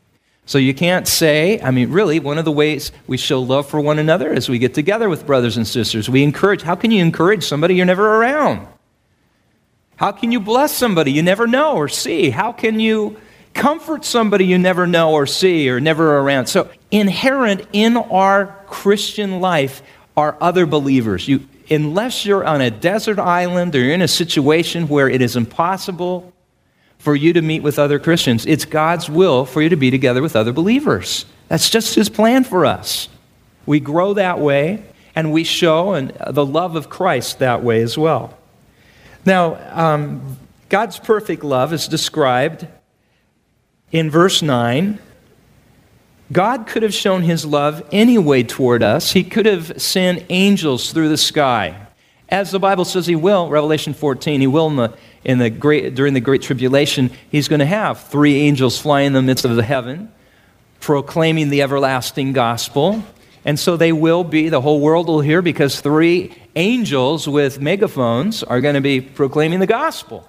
So 0.51 0.59
you 0.59 0.75
can't 0.75 1.07
say, 1.07 1.61
I 1.61 1.71
mean, 1.71 1.93
really, 1.93 2.19
one 2.19 2.37
of 2.37 2.45
the 2.45 2.51
ways 2.51 2.91
we 3.07 3.17
show 3.17 3.41
love 3.41 3.69
for 3.69 3.81
one 3.81 4.01
another 4.01 4.33
is 4.33 4.49
we 4.49 4.59
get 4.59 4.75
together 4.75 5.09
with 5.09 5.25
brothers 5.25 5.57
and 5.57 5.65
sisters. 5.65 6.11
We 6.11 6.25
encourage. 6.25 6.63
How 6.63 6.75
can 6.75 6.91
you 6.91 7.01
encourage 7.01 7.45
somebody 7.45 7.77
you're 7.77 7.87
never 7.87 8.17
around? 8.17 8.67
How 9.95 10.11
can 10.11 10.33
you 10.33 10.41
bless 10.41 10.77
somebody 10.77 11.13
you 11.13 11.23
never 11.23 11.47
know 11.47 11.77
or 11.77 11.89
see? 11.89 12.31
How 12.31 12.51
can 12.51 12.81
you 12.81 13.17
comfort 13.55 14.05
somebody 14.05 14.45
you 14.45 14.59
never 14.59 14.89
know 14.89 15.13
or 15.13 15.25
see 15.25 15.71
or 15.71 15.79
never 15.79 16.19
around? 16.19 16.47
So, 16.47 16.69
inherent 16.91 17.69
in 17.73 17.97
our 17.97 18.47
Christian 18.67 19.39
life 19.39 19.85
are 20.17 20.37
other 20.41 20.67
believers. 20.67 21.29
You, 21.29 21.47
unless 21.71 22.27
you're 22.27 22.45
on 22.45 22.61
a 22.61 22.73
desert 22.73 23.21
island 23.21 23.77
or 23.77 23.79
you're 23.79 23.95
in 23.95 24.03
a 24.03 24.09
situation 24.09 24.89
where 24.89 25.09
it 25.09 25.23
is 25.23 25.37
impossible 25.37 26.33
for 27.01 27.17
you 27.17 27.33
to 27.33 27.43
meet 27.43 27.63
with 27.63 27.79
other 27.79 27.99
Christians, 27.99 28.47
it's 28.47 28.65
God's 28.65 29.11
will 29.11 29.45
for 29.45 29.61
you 29.61 29.71
to 29.71 29.77
be 29.77 29.91
together 29.91 30.23
with 30.23 30.37
other 30.37 30.53
believers. 30.53 31.25
That's 31.49 31.69
just 31.69 31.97
His 31.97 32.09
plan 32.09 32.45
for 32.45 32.65
us. 32.65 33.09
We 33.67 33.81
grow 33.81 34.15
that 34.15 34.39
way, 34.39 34.85
and 35.17 35.33
we 35.33 35.43
show 35.43 35.95
and 35.95 36.13
the 36.31 36.47
love 36.47 36.77
of 36.77 36.89
Christ 36.89 37.41
that 37.41 37.65
way 37.65 37.83
as 37.83 37.99
well. 37.99 38.39
Now, 39.25 39.59
um, 39.73 40.39
God's 40.69 40.99
perfect 40.99 41.43
love 41.43 41.73
is 41.73 41.89
described 41.89 42.69
in 43.91 44.11
verse 44.11 44.41
9 44.43 45.01
God 46.33 46.69
could 46.69 46.85
have 46.85 46.95
shown 46.95 47.23
his 47.23 47.45
love 47.45 47.85
anyway 47.91 48.45
toward 48.45 48.85
us. 48.85 49.11
He 49.11 49.25
could 49.25 49.47
have 49.47 49.83
sent 49.83 50.25
angels 50.29 50.93
through 50.93 51.09
the 51.09 51.17
sky. 51.17 51.89
As 52.29 52.53
the 52.53 52.61
Bible 52.61 52.85
says 52.85 53.07
he 53.07 53.17
will, 53.17 53.49
Revelation 53.49 53.95
14, 53.95 54.41
he 54.41 54.47
will 54.47 54.69
in 54.69 54.77
the, 54.77 54.97
in 55.25 55.39
the 55.39 55.51
great, 55.51 55.95
during 55.95 56.15
the 56.15 56.21
Great 56.21 56.43
Tribulation, 56.43 57.11
he's 57.31 57.49
going 57.49 57.61
to 57.61 57.67
have 57.67 58.05
three 58.05 58.37
angels 58.43 58.79
fly 58.79 59.03
in 59.03 59.13
the 59.13 59.23
midst 59.23 59.45
of 59.45 59.57
the 59.57 59.63
heaven, 59.63 60.11
proclaiming 60.81 61.51
the 61.51 61.63
everlasting 61.63 62.33
gospel. 62.33 63.05
And 63.45 63.59
so 63.59 63.77
they 63.77 63.93
will 63.93 64.25
be, 64.25 64.49
the 64.49 64.61
whole 64.61 64.81
world 64.81 65.09
will 65.09 65.21
hear 65.21 65.43
because 65.43 65.81
three 65.81 66.35
angels 66.57 67.29
with 67.29 67.61
megaphones 67.61 68.43
are 68.43 68.61
going 68.61 68.75
to 68.75 68.81
be 68.81 69.01
proclaiming 69.01 69.61
the 69.61 69.67
gospel. 69.67 70.29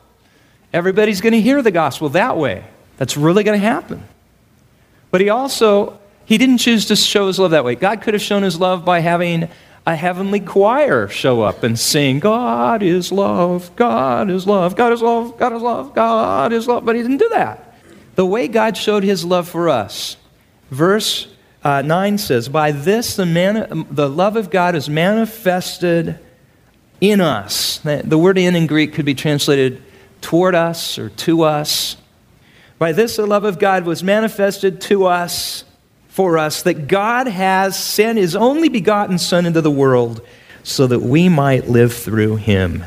Everybody's 0.73 1.21
going 1.21 1.33
to 1.33 1.41
hear 1.41 1.61
the 1.61 1.71
gospel 1.71 2.09
that 2.09 2.37
way. 2.37 2.63
That's 2.97 3.17
really 3.17 3.43
going 3.43 3.59
to 3.59 3.65
happen. 3.65 4.03
But 5.09 5.21
he 5.21 5.29
also, 5.29 5.99
he 6.25 6.37
didn't 6.37 6.59
choose 6.59 6.85
to 6.85 6.95
show 6.95 7.27
his 7.27 7.39
love 7.39 7.51
that 7.51 7.65
way. 7.65 7.75
God 7.75 8.01
could 8.01 8.13
have 8.13 8.21
shown 8.21 8.43
his 8.43 8.59
love 8.59 8.85
by 8.85 8.99
having 8.99 9.49
a 9.85 9.95
heavenly 9.95 10.39
choir 10.39 11.07
show 11.07 11.41
up 11.41 11.63
and 11.63 11.77
sing, 11.77 12.19
God 12.19 12.83
is 12.83 13.11
love, 13.11 13.75
God 13.75 14.29
is 14.29 14.45
love, 14.45 14.75
God 14.75 14.93
is 14.93 15.01
love, 15.01 15.37
God 15.37 15.53
is 15.53 15.61
love, 15.61 15.95
God 15.95 16.53
is 16.53 16.67
love. 16.67 16.85
But 16.85 16.95
he 16.95 17.01
didn't 17.01 17.17
do 17.17 17.29
that. 17.29 17.75
The 18.15 18.25
way 18.25 18.47
God 18.47 18.77
showed 18.77 19.03
his 19.03 19.25
love 19.25 19.47
for 19.47 19.69
us, 19.69 20.17
verse 20.69 21.27
uh, 21.63 21.81
9 21.81 22.17
says, 22.17 22.49
By 22.49 22.71
this 22.71 23.15
the, 23.15 23.25
man, 23.25 23.87
the 23.89 24.09
love 24.09 24.35
of 24.35 24.49
God 24.49 24.75
is 24.75 24.89
manifested 24.89 26.19
in 26.99 27.21
us. 27.21 27.79
The 27.79 28.17
word 28.17 28.37
in 28.37 28.55
in 28.55 28.67
Greek 28.67 28.93
could 28.93 29.05
be 29.05 29.15
translated 29.15 29.81
toward 30.21 30.53
us 30.55 30.99
or 30.99 31.09
to 31.09 31.43
us. 31.43 31.97
By 32.77 32.91
this 32.91 33.15
the 33.15 33.25
love 33.25 33.43
of 33.43 33.59
God 33.59 33.85
was 33.85 34.03
manifested 34.03 34.81
to 34.81 35.05
us, 35.05 35.63
for 36.11 36.37
us, 36.37 36.61
that 36.63 36.87
God 36.87 37.27
has 37.27 37.77
sent 37.81 38.17
his 38.17 38.35
only 38.35 38.69
begotten 38.69 39.17
Son 39.17 39.45
into 39.45 39.61
the 39.61 39.71
world 39.71 40.21
so 40.63 40.85
that 40.87 40.99
we 40.99 41.27
might 41.27 41.67
live 41.67 41.93
through 41.93 42.35
him. 42.35 42.83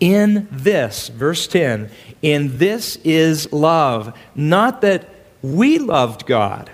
In 0.00 0.48
this, 0.50 1.08
verse 1.08 1.46
10, 1.46 1.90
in 2.20 2.58
this 2.58 2.96
is 3.04 3.52
love, 3.52 4.16
not 4.34 4.80
that 4.80 5.08
we 5.40 5.78
loved 5.78 6.26
God 6.26 6.70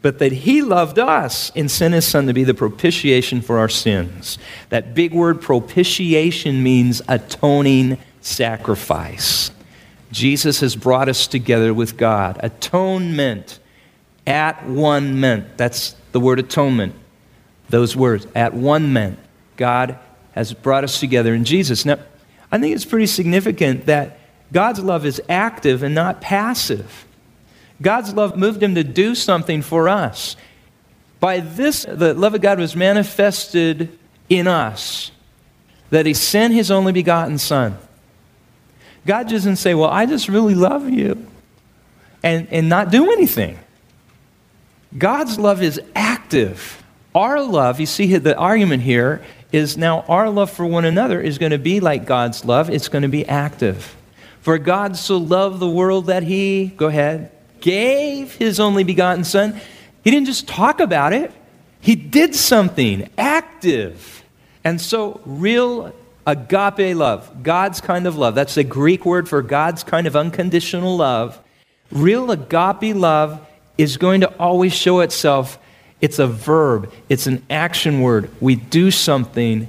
but 0.00 0.18
that 0.20 0.32
he 0.32 0.62
loved 0.62 0.98
us 0.98 1.50
and 1.56 1.70
sent 1.70 1.94
his 1.94 2.06
son 2.06 2.26
to 2.26 2.32
be 2.32 2.44
the 2.44 2.54
propitiation 2.54 3.40
for 3.40 3.58
our 3.58 3.68
sins. 3.68 4.38
That 4.68 4.94
big 4.94 5.12
word 5.12 5.42
propitiation 5.42 6.62
means 6.62 7.02
atoning 7.08 7.98
sacrifice. 8.20 9.50
Jesus 10.12 10.60
has 10.60 10.76
brought 10.76 11.08
us 11.08 11.26
together 11.26 11.74
with 11.74 11.96
God. 11.96 12.38
Atonement, 12.42 13.58
at 14.28 14.66
one 14.66 15.18
meant. 15.18 15.56
That's 15.56 15.96
the 16.12 16.20
word 16.20 16.38
atonement. 16.38 16.94
Those 17.70 17.96
words, 17.96 18.26
at 18.34 18.54
one 18.54 18.92
meant. 18.92 19.18
God 19.56 19.98
has 20.32 20.52
brought 20.52 20.84
us 20.84 21.00
together 21.00 21.34
in 21.34 21.44
Jesus. 21.44 21.84
Now, 21.84 21.98
I 22.52 22.58
think 22.58 22.74
it's 22.74 22.84
pretty 22.84 23.06
significant 23.06 23.86
that 23.86 24.20
God's 24.52 24.80
love 24.80 25.04
is 25.04 25.20
active 25.28 25.82
and 25.82 25.94
not 25.94 26.20
passive. 26.20 27.06
God's 27.80 28.12
love 28.14 28.36
moved 28.36 28.62
him 28.62 28.74
to 28.74 28.84
do 28.84 29.14
something 29.14 29.62
for 29.62 29.88
us. 29.88 30.36
By 31.20 31.40
this, 31.40 31.84
the 31.88 32.14
love 32.14 32.34
of 32.34 32.40
God 32.40 32.58
was 32.58 32.76
manifested 32.76 33.98
in 34.28 34.46
us, 34.46 35.10
that 35.90 36.06
he 36.06 36.14
sent 36.14 36.54
his 36.54 36.70
only 36.70 36.92
begotten 36.92 37.38
Son. 37.38 37.76
God 39.06 39.28
doesn't 39.28 39.56
say, 39.56 39.74
Well, 39.74 39.90
I 39.90 40.06
just 40.06 40.28
really 40.28 40.54
love 40.54 40.88
you, 40.88 41.26
and, 42.22 42.46
and 42.50 42.68
not 42.68 42.90
do 42.90 43.10
anything. 43.10 43.58
God's 44.96 45.38
love 45.38 45.62
is 45.62 45.80
active. 45.94 46.82
Our 47.14 47.42
love, 47.42 47.80
you 47.80 47.86
see 47.86 48.16
the 48.16 48.36
argument 48.36 48.82
here, 48.82 49.22
is 49.52 49.76
now 49.76 50.00
our 50.02 50.30
love 50.30 50.50
for 50.50 50.66
one 50.66 50.84
another 50.84 51.20
is 51.20 51.38
going 51.38 51.52
to 51.52 51.58
be 51.58 51.80
like 51.80 52.06
God's 52.06 52.44
love, 52.44 52.70
it's 52.70 52.88
going 52.88 53.02
to 53.02 53.08
be 53.08 53.26
active. 53.26 53.96
For 54.40 54.58
God 54.58 54.96
so 54.96 55.16
loved 55.16 55.58
the 55.58 55.68
world 55.68 56.06
that 56.06 56.22
he, 56.22 56.66
go 56.66 56.86
ahead, 56.86 57.30
gave 57.60 58.34
his 58.34 58.60
only 58.60 58.84
begotten 58.84 59.24
Son, 59.24 59.60
he 60.04 60.10
didn't 60.10 60.26
just 60.26 60.46
talk 60.46 60.80
about 60.80 61.12
it, 61.12 61.32
he 61.80 61.96
did 61.96 62.34
something 62.34 63.10
active. 63.18 64.24
And 64.64 64.80
so, 64.80 65.20
real 65.24 65.94
agape 66.26 66.96
love, 66.96 67.42
God's 67.42 67.80
kind 67.80 68.06
of 68.06 68.16
love, 68.16 68.34
that's 68.34 68.54
the 68.54 68.64
Greek 68.64 69.04
word 69.04 69.28
for 69.28 69.42
God's 69.42 69.82
kind 69.82 70.06
of 70.06 70.14
unconditional 70.14 70.96
love. 70.96 71.38
Real 71.90 72.30
agape 72.30 72.94
love 72.94 73.46
is 73.78 73.96
going 73.96 74.20
to 74.20 74.28
always 74.38 74.74
show 74.74 75.00
itself. 75.00 75.58
It's 76.00 76.18
a 76.18 76.26
verb, 76.26 76.92
it's 77.08 77.26
an 77.26 77.44
action 77.48 78.02
word. 78.02 78.30
We 78.40 78.56
do 78.56 78.90
something 78.90 79.68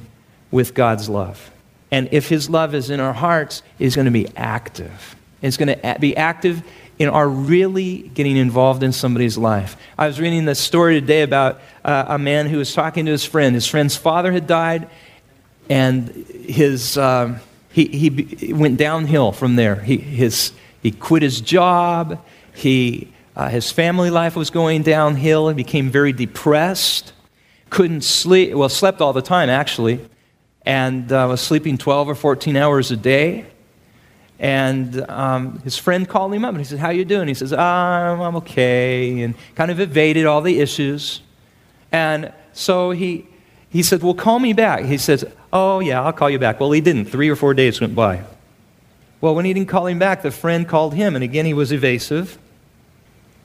with 0.52 0.74
God's 0.74 1.08
love. 1.08 1.52
And 1.92 2.10
if 2.12 2.28
His 2.28 2.50
love 2.50 2.76
is 2.76 2.90
in 2.90 3.00
our 3.00 3.14
hearts, 3.14 3.64
it's 3.78 3.96
going 3.96 4.06
to 4.06 4.12
be 4.12 4.28
active. 4.36 5.16
It's 5.42 5.58
going 5.58 5.80
to 5.80 5.98
be 6.00 6.18
active 6.18 6.64
in 7.00 7.08
our 7.08 7.28
really 7.28 8.00
getting 8.14 8.36
involved 8.36 8.84
in 8.84 8.92
somebody's 8.92 9.38
life. 9.38 9.78
I 9.98 10.06
was 10.06 10.20
reading 10.20 10.44
this 10.44 10.60
story 10.60 11.00
today 11.00 11.22
about 11.22 11.62
uh, 11.86 12.06
a 12.10 12.20
man 12.20 12.48
who 12.48 12.58
was 12.58 12.74
talking 12.74 13.06
to 13.06 13.12
his 13.12 13.24
friend. 13.24 13.56
His 13.56 13.66
friend's 13.66 13.96
father 13.96 14.34
had 14.34 14.48
died, 14.48 14.90
and 15.70 16.10
his, 16.10 16.98
uh, 16.98 17.40
he, 17.70 17.86
he 17.86 18.54
went 18.54 18.78
downhill 18.78 19.32
from 19.32 19.56
there. 19.56 19.76
He, 19.76 19.96
his, 19.98 20.52
he 20.84 20.92
quit 20.92 21.24
his 21.24 21.40
job, 21.40 22.24
he, 22.54 23.08
uh, 23.36 23.50
his 23.50 23.72
family 23.72 24.10
life 24.10 24.36
was 24.36 24.50
going 24.50 24.84
downhill, 24.84 25.50
he 25.50 25.56
became 25.56 25.90
very 25.90 26.14
depressed, 26.14 27.14
couldn't 27.70 28.02
sleep, 28.02 28.54
well, 28.54 28.70
slept 28.70 29.02
all 29.02 29.14
the 29.14 29.22
time 29.22 29.50
actually, 29.50 30.00
and 30.66 31.12
uh, 31.12 31.26
was 31.30 31.42
sleeping 31.42 31.78
12 31.78 32.10
or 32.10 32.16
14 32.16 32.56
hours 32.56 32.92
a 32.92 32.98
day. 32.98 33.46
And 34.40 35.02
um, 35.10 35.60
his 35.60 35.78
friend 35.78 36.08
called 36.08 36.34
him 36.34 36.46
up 36.46 36.52
and 36.52 36.60
he 36.60 36.64
said, 36.64 36.80
How 36.80 36.92
you 36.92 37.04
doing? 37.04 37.28
He 37.28 37.34
says, 37.34 37.52
I'm, 37.52 38.22
I'm 38.22 38.36
okay, 38.38 39.22
and 39.22 39.36
kind 39.56 39.70
of 39.70 39.82
evaded 39.82 40.26
all 40.26 40.42
the 40.42 40.60
issues. 40.60 41.22
And 41.92 42.32
so 42.54 42.92
he, 42.92 43.28
he 43.70 43.84
said, 43.84 44.02
Well, 44.02 44.14
call 44.14 44.40
me 44.40 44.54
back. 44.54 44.86
He 44.86 44.98
says, 44.98 45.26
Oh, 45.52 45.80
yeah, 45.80 46.02
I'll 46.02 46.14
call 46.14 46.30
you 46.30 46.40
back. 46.40 46.60
Well, 46.60 46.72
he 46.72 46.80
didn't. 46.80 47.06
Three 47.06 47.30
or 47.30 47.36
four 47.36 47.54
days 47.54 47.82
went 47.82 47.96
by. 47.96 48.24
Well, 49.20 49.36
when 49.36 49.44
he 49.44 49.54
didn't 49.54 49.68
call 49.68 49.88
him 49.88 50.00
back, 50.00 50.22
the 50.22 50.32
friend 50.32 50.68
called 50.68 50.94
him, 50.94 51.16
and 51.16 51.24
again, 51.24 51.46
he 51.46 51.54
was 51.54 51.74
evasive. 51.74 52.38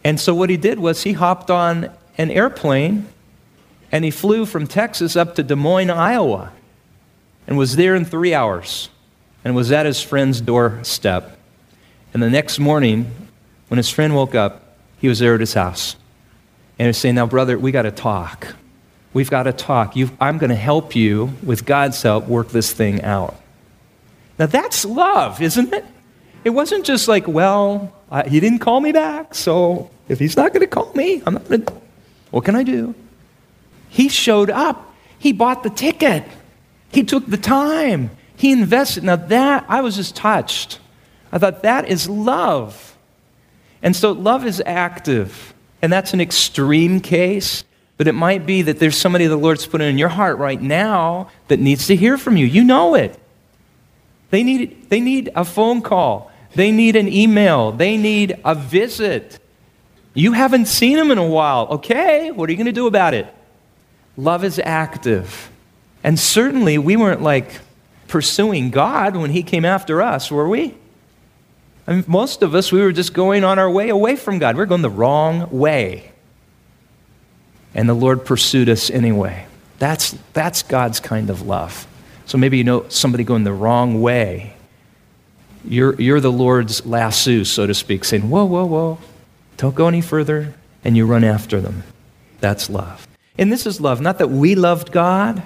And 0.05 0.21
so 0.21 0.35
what 0.35 0.51
he 0.51 0.59
did 0.59 0.79
was 0.79 1.03
he 1.03 1.15
hopped 1.15 1.51
on 1.51 1.91
an 2.19 2.31
airplane 2.31 3.09
and 3.91 4.05
he 4.05 4.11
flew 4.11 4.45
from 4.45 4.67
Texas 4.67 5.17
up 5.17 5.35
to 5.37 5.43
Des 5.43 5.57
Moines, 5.57 5.91
Iowa, 5.91 6.53
and 7.47 7.57
was 7.57 7.77
there 7.77 7.95
in 7.95 8.05
three 8.05 8.35
hours 8.35 8.91
and 9.45 9.55
was 9.55 9.73
at 9.73 9.87
his 9.87 10.03
friend's 10.03 10.41
doorstep. 10.41 11.39
And 12.13 12.23
the 12.23 12.31
next 12.31 12.59
morning, 12.59 13.11
when 13.69 13.79
his 13.79 13.89
friend 13.89 14.15
woke 14.15 14.35
up, 14.35 14.77
he 14.99 15.09
was 15.09 15.19
there 15.19 15.35
at 15.35 15.41
his 15.41 15.55
house. 15.55 15.97
And 16.79 16.87
he 16.87 16.89
was 16.89 16.99
saying, 16.99 17.15
Now, 17.15 17.27
brother, 17.27 17.59
we 17.59 17.73
got 17.73 17.83
to 17.83 17.91
talk. 17.91 18.55
We've 19.13 19.31
got 19.31 19.45
to 19.45 19.53
talk. 19.53 19.95
You've, 19.95 20.13
I'm 20.21 20.39
going 20.39 20.51
to 20.51 20.57
help 20.57 20.97
you, 20.97 21.35
with 21.43 21.65
God's 21.65 22.03
help, 22.03 22.27
work 22.27 22.49
this 22.49 22.73
thing 22.73 23.03
out. 23.03 23.37
Now, 24.39 24.47
that's 24.47 24.85
love, 24.85 25.41
isn't 25.41 25.73
it? 25.73 25.85
It 26.43 26.51
wasn't 26.51 26.85
just 26.85 27.07
like, 27.07 27.29
well, 27.29 27.93
I, 28.11 28.29
he 28.29 28.41
didn't 28.41 28.59
call 28.59 28.81
me 28.81 28.93
back, 28.93 29.35
so 29.35 29.91
if 30.09 30.19
he's 30.19 30.37
not 30.37 30.53
going 30.53 30.61
to 30.61 30.67
call 30.67 30.93
me, 30.95 31.23
I'm 31.27 31.35
not 31.35 31.49
going 31.49 31.65
to. 31.65 31.75
What 32.31 32.45
can 32.45 32.57
I 32.57 32.63
do? 32.63 32.95
He 33.89 34.09
showed 34.09 34.51
up. 34.51 34.93
He 35.19 35.33
bought 35.33 35.63
the 35.63 35.71
ticket. 35.71 36.25
He 36.91 37.05
took 37.05 37.27
the 37.27 37.37
time. 37.37 38.11
He 38.37 38.53
invested. 38.53 39.05
Now, 39.05 39.17
that, 39.17 39.65
I 39.69 39.81
was 39.81 39.97
just 39.97 40.17
touched. 40.17 40.81
I 41.31 41.39
thought, 41.39 41.63
that 41.63 41.89
is 41.89 42.09
love. 42.09 42.97
And 43.83 43.95
so, 43.95 44.13
love 44.13 44.45
is 44.45 44.63
active. 44.67 45.55
And 45.81 45.93
that's 45.93 46.15
an 46.15 46.21
extreme 46.21 47.01
case, 47.01 47.63
but 47.99 48.09
it 48.09 48.15
might 48.15 48.47
be 48.47 48.63
that 48.63 48.79
there's 48.79 48.97
somebody 48.97 49.27
the 49.27 49.37
Lord's 49.37 49.67
put 49.67 49.81
in 49.81 49.99
your 49.99 50.09
heart 50.09 50.39
right 50.39 50.61
now 50.61 51.31
that 51.49 51.61
needs 51.61 51.87
to 51.89 51.97
hear 51.97 52.17
from 52.17 52.37
you. 52.37 52.47
You 52.47 52.65
know 52.65 52.95
it. 52.95 53.19
They 54.31 54.43
need, 54.43 54.89
they 54.91 55.01
need 55.01 55.31
a 55.37 55.45
phone 55.45 55.83
call, 55.83 56.33
they 56.55 56.73
need 56.73 56.97
an 56.97 57.07
email, 57.07 57.71
they 57.71 57.97
need 57.97 58.41
a 58.45 58.55
visit. 58.55 59.39
You 60.15 60.33
haven't 60.33 60.67
seen 60.67 60.97
him 60.97 61.11
in 61.11 61.19
a 61.19 61.27
while. 61.27 61.67
Okay, 61.71 62.31
what 62.31 62.49
are 62.49 62.53
you 62.53 62.57
going 62.57 62.67
to 62.67 62.73
do 62.73 62.87
about 62.87 63.15
it? 63.15 63.27
Love 64.17 64.45
is 64.45 64.61
active. 64.63 65.51
And 66.03 66.19
certainly, 66.19 66.79
we 66.79 66.97
weren't 66.97 67.23
like, 67.23 67.51
pursuing 68.15 68.71
God 68.71 69.17
when 69.17 69.31
He 69.31 69.43
came 69.43 69.65
after 69.65 70.01
us, 70.01 70.31
were 70.31 70.49
we? 70.49 70.75
I 71.87 71.95
mean, 71.95 72.05
most 72.07 72.43
of 72.43 72.55
us, 72.55 72.71
we 72.71 72.81
were 72.81 72.93
just 72.93 73.13
going 73.13 73.43
on 73.43 73.59
our 73.59 73.69
way 73.71 73.89
away 73.89 74.15
from 74.15 74.39
God. 74.39 74.55
We 74.55 74.61
we're 74.61 74.67
going 74.67 74.83
the 74.83 74.91
wrong 74.91 75.51
way. 75.51 76.13
And 77.75 77.89
the 77.89 77.95
Lord 77.95 78.25
pursued 78.25 78.69
us 78.69 78.89
anyway. 78.89 79.47
That's, 79.81 80.17
that's 80.33 80.63
God's 80.63 81.01
kind 81.01 81.29
of 81.29 81.43
love. 81.43 81.89
So 82.27 82.39
maybe 82.39 82.57
you 82.57 82.63
know 82.63 82.89
somebody 82.89 83.25
going 83.25 83.43
the 83.43 83.53
wrong 83.53 84.01
way. 84.01 84.55
You're, 85.65 86.01
you're 86.01 86.21
the 86.21 86.31
Lord's 86.33 86.87
lasso, 86.87 87.43
so 87.43 87.67
to 87.67 87.75
speak, 87.75 88.05
saying, 88.05 88.31
Whoa, 88.31 88.45
whoa, 88.45 88.65
whoa, 88.65 88.99
don't 89.65 89.75
go 89.75 89.89
any 89.89 90.03
further. 90.03 90.53
And 90.85 90.95
you 90.95 91.07
run 91.07 91.25
after 91.25 91.59
them. 91.59 91.85
That's 92.41 92.69
love. 92.69 93.09
And 93.39 93.51
this 93.51 93.65
is 93.65 93.81
love, 93.81 94.03
not 94.03 94.19
that 94.19 94.29
we 94.29 94.55
loved 94.55 94.93
God, 94.93 95.43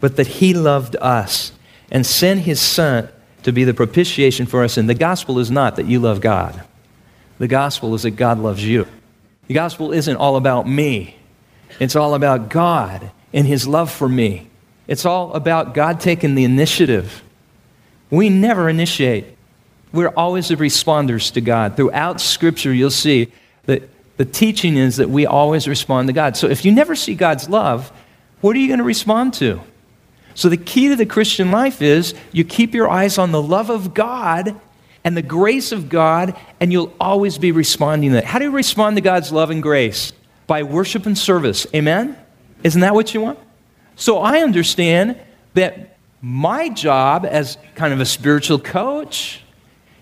but 0.00 0.16
that 0.16 0.26
He 0.26 0.54
loved 0.54 0.96
us 0.96 1.52
and 1.90 2.06
sent 2.06 2.40
his 2.40 2.62
son 2.62 3.10
to 3.42 3.52
be 3.52 3.64
the 3.64 3.74
propitiation 3.74 4.46
for 4.46 4.64
us. 4.64 4.78
And 4.78 4.88
the 4.88 4.94
gospel 4.94 5.38
is 5.38 5.50
not 5.50 5.76
that 5.76 5.84
you 5.84 6.00
love 6.00 6.22
God, 6.22 6.62
the 7.38 7.46
gospel 7.46 7.94
is 7.94 8.04
that 8.04 8.12
God 8.12 8.38
loves 8.38 8.64
you. 8.64 8.86
The 9.48 9.54
gospel 9.54 9.92
isn't 9.92 10.16
all 10.16 10.36
about 10.36 10.66
me, 10.66 11.18
it's 11.78 11.94
all 11.94 12.14
about 12.14 12.48
God 12.48 13.10
and 13.34 13.46
his 13.46 13.68
love 13.68 13.92
for 13.92 14.08
me. 14.08 14.48
It's 14.86 15.04
all 15.04 15.34
about 15.34 15.74
God 15.74 16.00
taking 16.00 16.34
the 16.34 16.44
initiative. 16.44 17.22
We 18.08 18.30
never 18.30 18.70
initiate. 18.70 19.36
We're 19.92 20.08
always 20.08 20.48
the 20.48 20.56
responders 20.56 21.30
to 21.34 21.42
God. 21.42 21.76
Throughout 21.76 22.22
Scripture, 22.22 22.72
you'll 22.72 22.90
see 22.90 23.30
that 23.68 23.88
the 24.16 24.24
teaching 24.24 24.76
is 24.76 24.96
that 24.96 25.10
we 25.10 25.26
always 25.26 25.68
respond 25.68 26.08
to 26.08 26.12
God. 26.12 26.36
So 26.36 26.48
if 26.48 26.64
you 26.64 26.72
never 26.72 26.96
see 26.96 27.14
God's 27.14 27.48
love, 27.48 27.92
what 28.40 28.56
are 28.56 28.58
you 28.58 28.66
going 28.66 28.78
to 28.78 28.84
respond 28.84 29.34
to? 29.34 29.60
So 30.34 30.48
the 30.48 30.56
key 30.56 30.88
to 30.88 30.96
the 30.96 31.06
Christian 31.06 31.50
life 31.50 31.82
is 31.82 32.14
you 32.32 32.44
keep 32.44 32.74
your 32.74 32.88
eyes 32.88 33.18
on 33.18 33.30
the 33.30 33.42
love 33.42 33.70
of 33.70 33.92
God 33.92 34.58
and 35.04 35.16
the 35.16 35.22
grace 35.22 35.70
of 35.70 35.88
God, 35.88 36.36
and 36.60 36.72
you'll 36.72 36.94
always 36.98 37.36
be 37.38 37.52
responding 37.52 38.10
to 38.10 38.14
that. 38.14 38.24
How 38.24 38.38
do 38.38 38.46
you 38.46 38.50
respond 38.50 38.96
to 38.96 39.00
God's 39.00 39.30
love 39.30 39.50
and 39.50 39.62
grace? 39.62 40.12
By 40.46 40.62
worship 40.62 41.06
and 41.06 41.16
service. 41.16 41.66
Amen? 41.74 42.16
Isn't 42.64 42.80
that 42.80 42.94
what 42.94 43.12
you 43.12 43.20
want? 43.20 43.38
So 43.96 44.18
I 44.18 44.40
understand 44.40 45.16
that 45.54 45.98
my 46.22 46.68
job 46.70 47.26
as 47.28 47.58
kind 47.74 47.92
of 47.92 48.00
a 48.00 48.06
spiritual 48.06 48.58
coach 48.58 49.42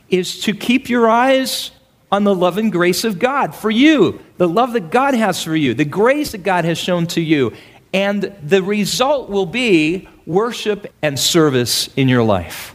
is 0.08 0.40
to 0.42 0.54
keep 0.54 0.88
your 0.88 1.10
eyes 1.10 1.72
on 2.10 2.24
the 2.24 2.34
love 2.34 2.58
and 2.58 2.70
grace 2.70 3.04
of 3.04 3.18
God 3.18 3.54
for 3.54 3.70
you, 3.70 4.20
the 4.36 4.48
love 4.48 4.72
that 4.72 4.90
God 4.90 5.14
has 5.14 5.42
for 5.42 5.56
you, 5.56 5.74
the 5.74 5.84
grace 5.84 6.32
that 6.32 6.42
God 6.42 6.64
has 6.64 6.78
shown 6.78 7.06
to 7.08 7.20
you. 7.20 7.52
And 7.92 8.34
the 8.42 8.62
result 8.62 9.30
will 9.30 9.46
be 9.46 10.08
worship 10.26 10.92
and 11.02 11.18
service 11.18 11.88
in 11.96 12.08
your 12.08 12.22
life. 12.22 12.74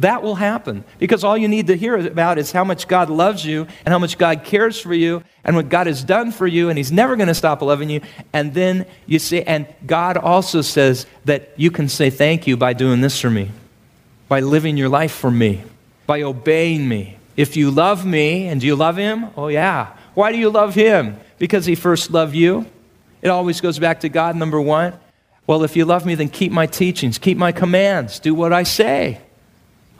That 0.00 0.22
will 0.22 0.36
happen 0.36 0.84
because 0.98 1.24
all 1.24 1.36
you 1.36 1.46
need 1.46 1.66
to 1.66 1.76
hear 1.76 1.94
about 1.94 2.38
is 2.38 2.52
how 2.52 2.64
much 2.64 2.88
God 2.88 3.10
loves 3.10 3.44
you 3.44 3.66
and 3.84 3.92
how 3.92 3.98
much 3.98 4.16
God 4.16 4.44
cares 4.44 4.80
for 4.80 4.94
you 4.94 5.22
and 5.44 5.54
what 5.54 5.68
God 5.68 5.86
has 5.86 6.02
done 6.02 6.32
for 6.32 6.46
you, 6.46 6.70
and 6.70 6.78
He's 6.78 6.92
never 6.92 7.16
going 7.16 7.28
to 7.28 7.34
stop 7.34 7.60
loving 7.60 7.90
you. 7.90 8.00
And 8.32 8.54
then 8.54 8.86
you 9.06 9.18
say, 9.18 9.42
and 9.42 9.66
God 9.86 10.16
also 10.16 10.62
says 10.62 11.04
that 11.26 11.52
you 11.56 11.70
can 11.70 11.88
say 11.88 12.08
thank 12.08 12.46
you 12.46 12.56
by 12.56 12.72
doing 12.72 13.02
this 13.02 13.20
for 13.20 13.28
me, 13.28 13.50
by 14.28 14.40
living 14.40 14.78
your 14.78 14.88
life 14.88 15.12
for 15.12 15.30
me, 15.30 15.62
by 16.06 16.22
obeying 16.22 16.88
me. 16.88 17.18
If 17.40 17.56
you 17.56 17.70
love 17.70 18.04
me, 18.04 18.48
and 18.48 18.60
do 18.60 18.66
you 18.66 18.76
love 18.76 18.98
Him? 18.98 19.28
Oh, 19.34 19.48
yeah. 19.48 19.96
Why 20.12 20.30
do 20.30 20.36
you 20.36 20.50
love 20.50 20.74
Him? 20.74 21.18
Because 21.38 21.64
He 21.64 21.74
first 21.74 22.10
loved 22.10 22.34
you. 22.34 22.66
It 23.22 23.28
always 23.28 23.62
goes 23.62 23.78
back 23.78 24.00
to 24.00 24.10
God, 24.10 24.36
number 24.36 24.60
one. 24.60 24.92
Well, 25.46 25.64
if 25.64 25.74
you 25.74 25.86
love 25.86 26.04
me, 26.04 26.14
then 26.14 26.28
keep 26.28 26.52
my 26.52 26.66
teachings, 26.66 27.16
keep 27.16 27.38
my 27.38 27.50
commands, 27.50 28.20
do 28.20 28.34
what 28.34 28.52
I 28.52 28.64
say. 28.64 29.22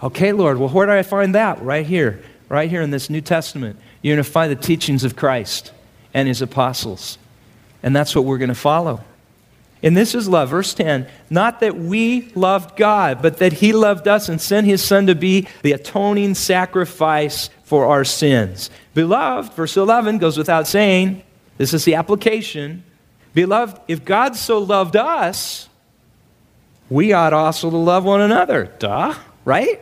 Okay, 0.03 0.33
Lord, 0.33 0.59
well, 0.59 0.69
where 0.69 0.85
do 0.85 0.93
I 0.93 1.03
find 1.03 1.35
that? 1.35 1.63
Right 1.63 1.87
here, 1.87 2.21
right 2.51 2.69
here 2.69 2.83
in 2.83 2.91
this 2.91 3.09
New 3.09 3.23
Testament. 3.23 3.79
You're 4.03 4.17
going 4.17 4.25
to 4.25 4.31
find 4.31 4.53
the 4.53 4.57
teachings 4.57 5.03
of 5.03 5.17
Christ 5.17 5.73
and 6.13 6.29
his 6.29 6.43
apostles. 6.43 7.17
And 7.83 7.97
that's 7.97 8.15
what 8.15 8.27
we're 8.27 8.37
going 8.37 8.49
to 8.49 8.55
follow. 8.55 9.03
And 9.83 9.97
this 9.97 10.15
is 10.15 10.29
love. 10.29 10.51
Verse 10.51 10.75
10 10.75 11.07
Not 11.31 11.61
that 11.61 11.77
we 11.77 12.31
loved 12.35 12.77
God, 12.77 13.23
but 13.23 13.39
that 13.39 13.55
he 13.55 13.73
loved 13.73 14.07
us 14.09 14.29
and 14.29 14.41
sent 14.41 14.67
his 14.67 14.83
son 14.83 15.07
to 15.07 15.15
be 15.15 15.49
the 15.63 15.73
atoning 15.73 16.35
sacrifice 16.35 17.51
for 17.65 17.87
our 17.87 18.05
sins. 18.05 18.71
Beloved, 18.95 19.53
verse 19.55 19.77
11 19.77 20.19
goes 20.19 20.37
without 20.37 20.67
saying, 20.67 21.23
this 21.61 21.75
is 21.75 21.85
the 21.85 21.97
application. 21.97 22.85
Beloved, 23.35 23.79
if 23.87 24.03
God 24.03 24.35
so 24.35 24.61
loved 24.61 24.97
us, 24.97 25.69
we 26.89 27.13
ought 27.13 27.35
also 27.35 27.69
to 27.69 27.77
love 27.77 28.03
one 28.03 28.23
another. 28.23 28.73
Duh, 28.79 29.15
right? 29.45 29.79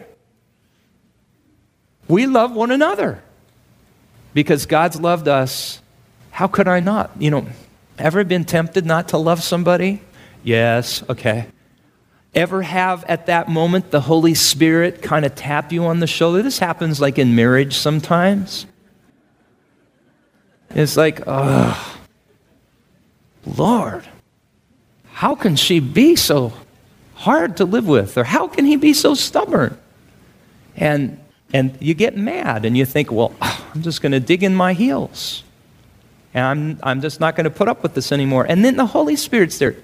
We 2.09 2.27
love 2.27 2.53
one 2.53 2.73
another 2.73 3.23
because 4.35 4.67
God's 4.67 5.01
loved 5.01 5.29
us. 5.29 5.81
How 6.33 6.49
could 6.49 6.67
I 6.67 6.81
not? 6.81 7.13
You 7.21 7.31
know, 7.31 7.47
ever 8.01 8.25
been 8.25 8.45
tempted 8.45 8.87
not 8.87 9.09
to 9.09 9.19
love 9.19 9.43
somebody? 9.43 10.01
Yes, 10.43 11.03
okay. 11.09 11.47
Ever 12.35 12.63
have 12.63 13.05
at 13.05 13.27
that 13.27 13.49
moment 13.49 13.91
the 13.91 14.03
Holy 14.03 14.35
Spirit 14.35 15.03
kind 15.03 15.25
of 15.25 15.35
tap 15.35 15.73
you 15.73 15.85
on 15.85 16.01
the 16.01 16.07
shoulder? 16.07 16.43
This 16.43 16.59
happens 16.59 17.01
like 17.01 17.19
in 17.19 17.35
marriage 17.35 17.77
sometimes. 17.77 18.67
It's 20.71 20.97
like, 20.97 21.23
oh, 21.27 21.99
Lord, 23.47 24.07
how 25.13 25.35
can 25.35 25.57
she 25.57 25.81
be 25.81 26.17
so 26.17 26.53
hard 27.15 27.57
to 27.57 27.65
live 27.65 27.89
with? 27.89 28.17
Or 28.19 28.25
how 28.25 28.47
can 28.47 28.65
he 28.65 28.77
be 28.77 28.93
so 28.93 29.15
stubborn? 29.15 29.79
And 30.77 31.19
and 31.53 31.77
you 31.81 31.95
get 31.95 32.17
mad 32.17 32.65
and 32.65 32.77
you 32.77 32.85
think, 32.85 33.11
well, 33.11 33.35
I'm 33.41 33.83
just 33.83 34.03
going 34.03 34.13
to 34.13 34.21
dig 34.21 34.43
in 34.43 34.55
my 34.55 34.75
heels. 34.75 35.43
And 36.35 36.45
I'm, 36.45 36.81
I'm 36.83 37.01
just 37.01 37.21
not 37.21 37.37
going 37.37 37.45
to 37.45 37.51
put 37.51 37.69
up 37.69 37.83
with 37.83 37.95
this 37.95 38.13
anymore. 38.13 38.45
And 38.49 38.65
then 38.65 38.77
the 38.77 38.87
Holy 38.87 39.17
Spirit's 39.17 39.59
there. 39.59 39.77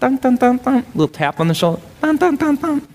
Dun, 0.00 0.16
dun, 0.16 0.36
dun, 0.36 0.56
dun. 0.58 0.84
Little 0.94 1.08
tap 1.08 1.40
on 1.40 1.48
the 1.48 1.54
shoulder. 1.54 1.82
Dun, 2.00 2.16
dun, 2.16 2.36
dun, 2.36 2.56
dun. 2.56 2.88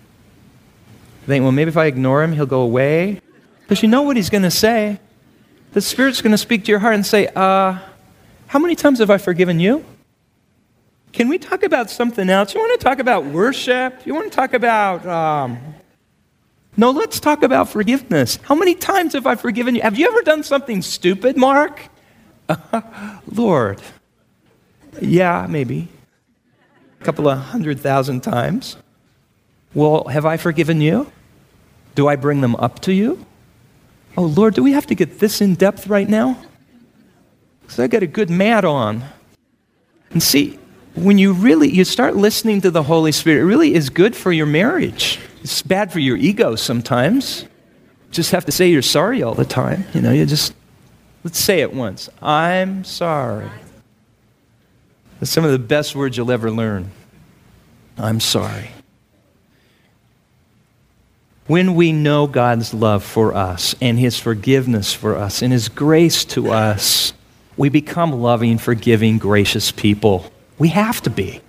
I 1.23 1.25
think, 1.25 1.43
well, 1.43 1.51
maybe 1.51 1.69
if 1.69 1.77
I 1.77 1.85
ignore 1.85 2.23
him, 2.23 2.33
he'll 2.33 2.45
go 2.45 2.61
away. 2.61 3.21
Because 3.61 3.83
you 3.83 3.89
know 3.89 4.01
what 4.01 4.17
he's 4.17 4.29
going 4.29 4.43
to 4.43 4.51
say. 4.51 4.99
The 5.73 5.81
Spirit's 5.81 6.21
going 6.21 6.31
to 6.31 6.37
speak 6.37 6.65
to 6.65 6.71
your 6.71 6.79
heart 6.79 6.95
and 6.95 7.05
say, 7.05 7.27
uh, 7.35 7.77
how 8.47 8.59
many 8.59 8.75
times 8.75 8.99
have 8.99 9.11
I 9.11 9.19
forgiven 9.19 9.59
you? 9.59 9.85
Can 11.11 11.27
we 11.29 11.37
talk 11.37 11.63
about 11.63 11.89
something 11.89 12.29
else? 12.29 12.53
You 12.53 12.59
want 12.59 12.79
to 12.79 12.83
talk 12.83 12.99
about 12.99 13.25
worship? 13.25 14.05
You 14.05 14.13
want 14.13 14.31
to 14.31 14.35
talk 14.35 14.53
about 14.53 15.05
um, 15.05 15.59
no, 16.79 16.91
let's 16.91 17.19
talk 17.19 17.43
about 17.43 17.67
forgiveness. 17.67 18.37
How 18.43 18.55
many 18.55 18.73
times 18.73 19.11
have 19.11 19.27
I 19.27 19.35
forgiven 19.35 19.75
you? 19.75 19.81
Have 19.81 19.97
you 19.97 20.07
ever 20.07 20.21
done 20.21 20.43
something 20.43 20.81
stupid, 20.81 21.35
Mark? 21.35 21.81
Lord. 23.31 23.81
Yeah, 25.01 25.47
maybe. 25.49 25.87
A 26.99 27.03
couple 27.03 27.27
of 27.27 27.37
hundred 27.37 27.79
thousand 27.79 28.21
times. 28.21 28.77
Well, 29.73 30.05
have 30.05 30.25
I 30.25 30.37
forgiven 30.37 30.81
you? 30.81 31.11
Do 31.95 32.07
I 32.07 32.15
bring 32.15 32.41
them 32.41 32.55
up 32.55 32.79
to 32.81 32.93
you? 32.93 33.25
Oh, 34.17 34.23
Lord, 34.23 34.55
do 34.55 34.63
we 34.63 34.73
have 34.73 34.87
to 34.87 34.95
get 34.95 35.19
this 35.19 35.41
in 35.41 35.55
depth 35.55 35.87
right 35.87 36.09
now? 36.09 36.37
Because 37.61 37.79
I 37.79 37.87
got 37.87 38.03
a 38.03 38.07
good 38.07 38.29
mat 38.29 38.65
on. 38.65 39.03
And 40.11 40.21
see, 40.23 40.57
when 40.95 41.17
you 41.17 41.33
really 41.33 41.69
you 41.69 41.85
start 41.85 42.15
listening 42.15 42.61
to 42.61 42.71
the 42.71 42.83
Holy 42.83 43.11
Spirit, 43.11 43.41
it 43.41 43.45
really 43.45 43.73
is 43.75 43.89
good 43.89 44.15
for 44.15 44.31
your 44.31 44.47
marriage. 44.47 45.19
It's 45.41 45.61
bad 45.61 45.91
for 45.91 45.99
your 45.99 46.17
ego 46.17 46.55
sometimes. 46.55 47.45
Just 48.11 48.31
have 48.31 48.45
to 48.45 48.51
say 48.51 48.69
you're 48.69 48.81
sorry 48.81 49.21
all 49.21 49.35
the 49.35 49.45
time. 49.45 49.85
You 49.93 50.01
know, 50.01 50.11
you 50.11 50.25
just, 50.25 50.53
let's 51.29 51.39
say 51.39 51.61
it 51.61 51.71
once. 51.71 52.09
I'm 52.23 52.83
sorry. 52.83 53.51
That's 55.19 55.29
some 55.29 55.45
of 55.45 55.51
the 55.51 55.59
best 55.59 55.95
words 55.95 56.17
you'll 56.17 56.31
ever 56.31 56.49
learn. 56.49 56.89
I'm 57.99 58.19
sorry. 58.19 58.71
When 61.45 61.75
we 61.75 61.91
know 61.91 62.25
God's 62.25 62.73
love 62.73 63.03
for 63.03 63.35
us 63.35 63.75
and 63.79 63.99
His 63.99 64.19
forgiveness 64.19 64.91
for 64.91 65.15
us 65.15 65.43
and 65.43 65.53
His 65.53 65.69
grace 65.69 66.25
to 66.25 66.49
us, 66.51 67.13
we 67.57 67.69
become 67.69 68.11
loving, 68.11 68.57
forgiving, 68.57 69.19
gracious 69.19 69.71
people. 69.71 70.31
We 70.57 70.69
have 70.69 70.99
to 71.01 71.11
be. 71.11 71.41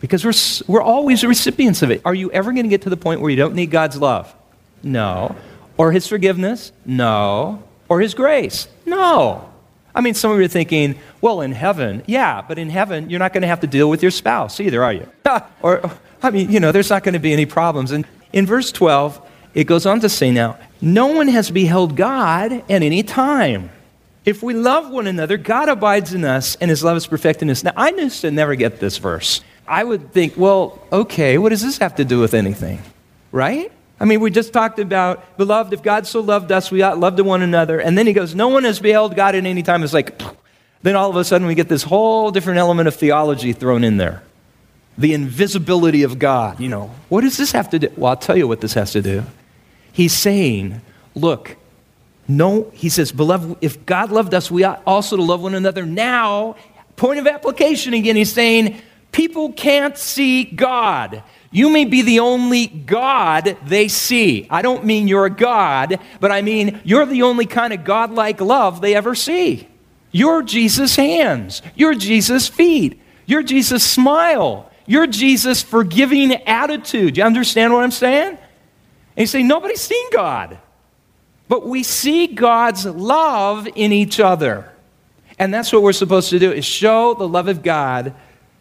Because 0.00 0.24
we're, 0.24 0.72
we're 0.72 0.82
always 0.82 1.22
recipients 1.22 1.82
of 1.82 1.90
it. 1.90 2.00
Are 2.06 2.14
you 2.14 2.32
ever 2.32 2.50
going 2.52 2.64
to 2.64 2.70
get 2.70 2.80
to 2.82 2.90
the 2.90 2.96
point 2.96 3.20
where 3.20 3.28
you 3.28 3.36
don't 3.36 3.54
need 3.54 3.70
God's 3.70 3.98
love? 3.98 4.34
No. 4.82 5.36
Or 5.76 5.92
His 5.92 6.08
forgiveness? 6.08 6.72
No. 6.86 7.62
Or 7.90 8.00
His 8.00 8.14
grace? 8.14 8.68
No. 8.88 9.48
I 9.94 10.00
mean, 10.00 10.14
some 10.14 10.30
of 10.30 10.38
you 10.38 10.44
are 10.44 10.48
thinking, 10.48 10.98
well, 11.20 11.40
in 11.40 11.52
heaven, 11.52 12.04
yeah, 12.06 12.42
but 12.46 12.58
in 12.58 12.70
heaven, 12.70 13.10
you're 13.10 13.18
not 13.18 13.32
going 13.32 13.42
to 13.42 13.48
have 13.48 13.60
to 13.60 13.66
deal 13.66 13.90
with 13.90 14.02
your 14.02 14.10
spouse 14.10 14.60
either, 14.60 14.84
are 14.84 14.92
you? 14.92 15.08
or, 15.62 15.90
I 16.22 16.30
mean, 16.30 16.50
you 16.50 16.60
know, 16.60 16.72
there's 16.72 16.90
not 16.90 17.02
going 17.02 17.14
to 17.14 17.18
be 17.18 17.32
any 17.32 17.46
problems. 17.46 17.90
And 17.90 18.06
in 18.32 18.46
verse 18.46 18.70
12, 18.70 19.20
it 19.54 19.64
goes 19.64 19.86
on 19.86 20.00
to 20.00 20.08
say 20.08 20.30
now, 20.30 20.58
no 20.80 21.08
one 21.08 21.28
has 21.28 21.50
beheld 21.50 21.96
God 21.96 22.52
at 22.52 22.82
any 22.82 23.02
time. 23.02 23.70
If 24.24 24.42
we 24.42 24.54
love 24.54 24.90
one 24.90 25.06
another, 25.06 25.36
God 25.36 25.68
abides 25.68 26.12
in 26.12 26.24
us 26.24 26.54
and 26.56 26.70
his 26.70 26.84
love 26.84 26.96
is 26.96 27.06
perfected 27.06 27.42
in 27.42 27.50
us. 27.50 27.64
Now, 27.64 27.72
I 27.76 27.88
used 27.90 28.20
to 28.20 28.30
never 28.30 28.54
get 28.54 28.78
this 28.78 28.98
verse. 28.98 29.40
I 29.66 29.82
would 29.82 30.12
think, 30.12 30.34
well, 30.36 30.80
okay, 30.92 31.38
what 31.38 31.48
does 31.48 31.62
this 31.62 31.78
have 31.78 31.96
to 31.96 32.04
do 32.04 32.20
with 32.20 32.34
anything? 32.34 32.80
Right? 33.32 33.72
I 34.00 34.04
mean, 34.04 34.20
we 34.20 34.30
just 34.30 34.52
talked 34.52 34.78
about, 34.78 35.36
beloved, 35.36 35.72
if 35.72 35.82
God 35.82 36.06
so 36.06 36.20
loved 36.20 36.52
us, 36.52 36.70
we 36.70 36.82
ought 36.82 36.98
love 36.98 37.16
to 37.16 37.24
one 37.24 37.42
another. 37.42 37.80
And 37.80 37.98
then 37.98 38.06
he 38.06 38.12
goes, 38.12 38.34
no 38.34 38.48
one 38.48 38.64
has 38.64 38.78
beheld 38.78 39.16
God 39.16 39.34
at 39.34 39.44
any 39.44 39.62
time. 39.62 39.82
It's 39.82 39.92
like, 39.92 40.20
then 40.82 40.94
all 40.94 41.10
of 41.10 41.16
a 41.16 41.24
sudden 41.24 41.46
we 41.46 41.54
get 41.54 41.68
this 41.68 41.82
whole 41.82 42.30
different 42.30 42.58
element 42.58 42.86
of 42.88 42.94
theology 42.94 43.52
thrown 43.52 43.82
in 43.82 43.96
there. 43.96 44.22
The 44.96 45.14
invisibility 45.14 46.02
of 46.02 46.18
God. 46.18 46.60
You 46.60 46.68
know, 46.68 46.90
what 47.08 47.22
does 47.22 47.36
this 47.36 47.52
have 47.52 47.70
to 47.70 47.78
do? 47.78 47.92
Well, 47.96 48.10
I'll 48.10 48.16
tell 48.16 48.36
you 48.36 48.46
what 48.46 48.60
this 48.60 48.74
has 48.74 48.92
to 48.92 49.02
do. 49.02 49.24
He's 49.92 50.12
saying, 50.12 50.80
look, 51.14 51.56
no, 52.28 52.70
he 52.74 52.88
says, 52.88 53.10
beloved, 53.10 53.56
if 53.60 53.84
God 53.86 54.10
loved 54.12 54.34
us, 54.34 54.50
we 54.50 54.64
ought 54.64 54.82
also 54.86 55.16
to 55.16 55.22
love 55.22 55.42
one 55.42 55.54
another. 55.54 55.86
Now, 55.86 56.56
point 56.96 57.18
of 57.18 57.26
application 57.26 57.94
again, 57.94 58.16
he's 58.16 58.32
saying, 58.32 58.80
People 59.12 59.52
can't 59.52 59.96
see 59.96 60.44
God. 60.44 61.22
You 61.50 61.70
may 61.70 61.86
be 61.86 62.02
the 62.02 62.20
only 62.20 62.66
God 62.66 63.56
they 63.64 63.88
see. 63.88 64.46
I 64.50 64.60
don't 64.60 64.84
mean 64.84 65.08
you're 65.08 65.24
a 65.26 65.30
God, 65.30 65.98
but 66.20 66.30
I 66.30 66.42
mean 66.42 66.80
you're 66.84 67.06
the 67.06 67.22
only 67.22 67.46
kind 67.46 67.72
of 67.72 67.84
godlike 67.84 68.40
love 68.40 68.80
they 68.80 68.94
ever 68.94 69.14
see. 69.14 69.66
You're 70.12 70.42
Jesus' 70.42 70.96
hands. 70.96 71.62
You're 71.74 71.94
Jesus' 71.94 72.48
feet. 72.48 73.00
You're 73.26 73.42
Jesus' 73.42 73.84
smile. 73.84 74.70
your 74.88 75.06
Jesus' 75.06 75.62
forgiving 75.62 76.32
attitude. 76.32 77.18
You 77.18 77.22
understand 77.22 77.72
what 77.72 77.84
I'm 77.84 77.92
saying? 77.92 78.30
And 78.30 78.38
you 79.18 79.26
say, 79.26 79.42
nobody's 79.42 79.82
seen 79.82 80.10
God. 80.10 80.58
But 81.46 81.66
we 81.66 81.82
see 81.82 82.26
God's 82.26 82.86
love 82.86 83.68
in 83.74 83.92
each 83.92 84.18
other. 84.18 84.72
And 85.38 85.52
that's 85.52 85.72
what 85.72 85.82
we're 85.82 85.92
supposed 85.92 86.30
to 86.30 86.38
do 86.38 86.50
is 86.50 86.64
show 86.64 87.14
the 87.14 87.28
love 87.28 87.48
of 87.48 87.62
God 87.62 88.14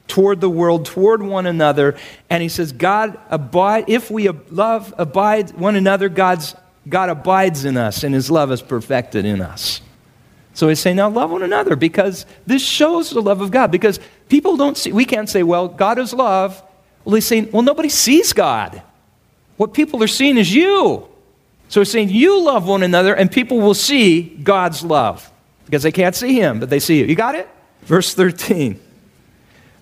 toward 0.07 0.41
the 0.41 0.49
world, 0.49 0.85
toward 0.85 1.21
one 1.21 1.45
another. 1.45 1.97
And 2.29 2.41
he 2.41 2.49
says, 2.49 2.71
God 2.71 3.19
abide 3.29 3.85
if 3.87 4.09
we 4.09 4.29
love 4.29 4.93
abide 4.97 5.51
one 5.51 5.75
another, 5.75 6.09
God's 6.09 6.55
God 6.87 7.09
abides 7.09 7.65
in 7.65 7.77
us 7.77 8.03
and 8.03 8.13
his 8.15 8.31
love 8.31 8.51
is 8.51 8.61
perfected 8.61 9.25
in 9.25 9.41
us. 9.41 9.81
So 10.53 10.69
he's 10.69 10.79
saying, 10.79 10.95
now 10.95 11.09
love 11.09 11.29
one 11.29 11.43
another 11.43 11.75
because 11.75 12.25
this 12.47 12.63
shows 12.63 13.11
the 13.11 13.21
love 13.21 13.41
of 13.41 13.51
God. 13.51 13.69
Because 13.69 13.99
people 14.27 14.57
don't 14.57 14.75
see, 14.75 14.91
we 14.91 15.05
can't 15.05 15.29
say, 15.29 15.43
well, 15.43 15.67
God 15.67 15.99
is 15.99 16.13
love. 16.13 16.63
Well, 17.05 17.15
he's 17.15 17.27
saying, 17.27 17.51
well, 17.51 17.61
nobody 17.61 17.89
sees 17.89 18.33
God. 18.33 18.81
What 19.57 19.73
people 19.73 20.01
are 20.01 20.07
seeing 20.07 20.37
is 20.37 20.53
you. 20.53 21.07
So 21.69 21.81
he's 21.81 21.91
saying, 21.91 22.09
you 22.09 22.41
love 22.41 22.67
one 22.67 22.81
another 22.81 23.13
and 23.13 23.31
people 23.31 23.59
will 23.59 23.73
see 23.73 24.23
God's 24.23 24.83
love 24.83 25.29
because 25.65 25.83
they 25.83 25.91
can't 25.91 26.15
see 26.15 26.33
him, 26.33 26.59
but 26.59 26.69
they 26.69 26.79
see 26.79 26.99
you. 26.99 27.05
You 27.05 27.15
got 27.15 27.35
it? 27.35 27.47
Verse 27.83 28.13
13. 28.15 28.79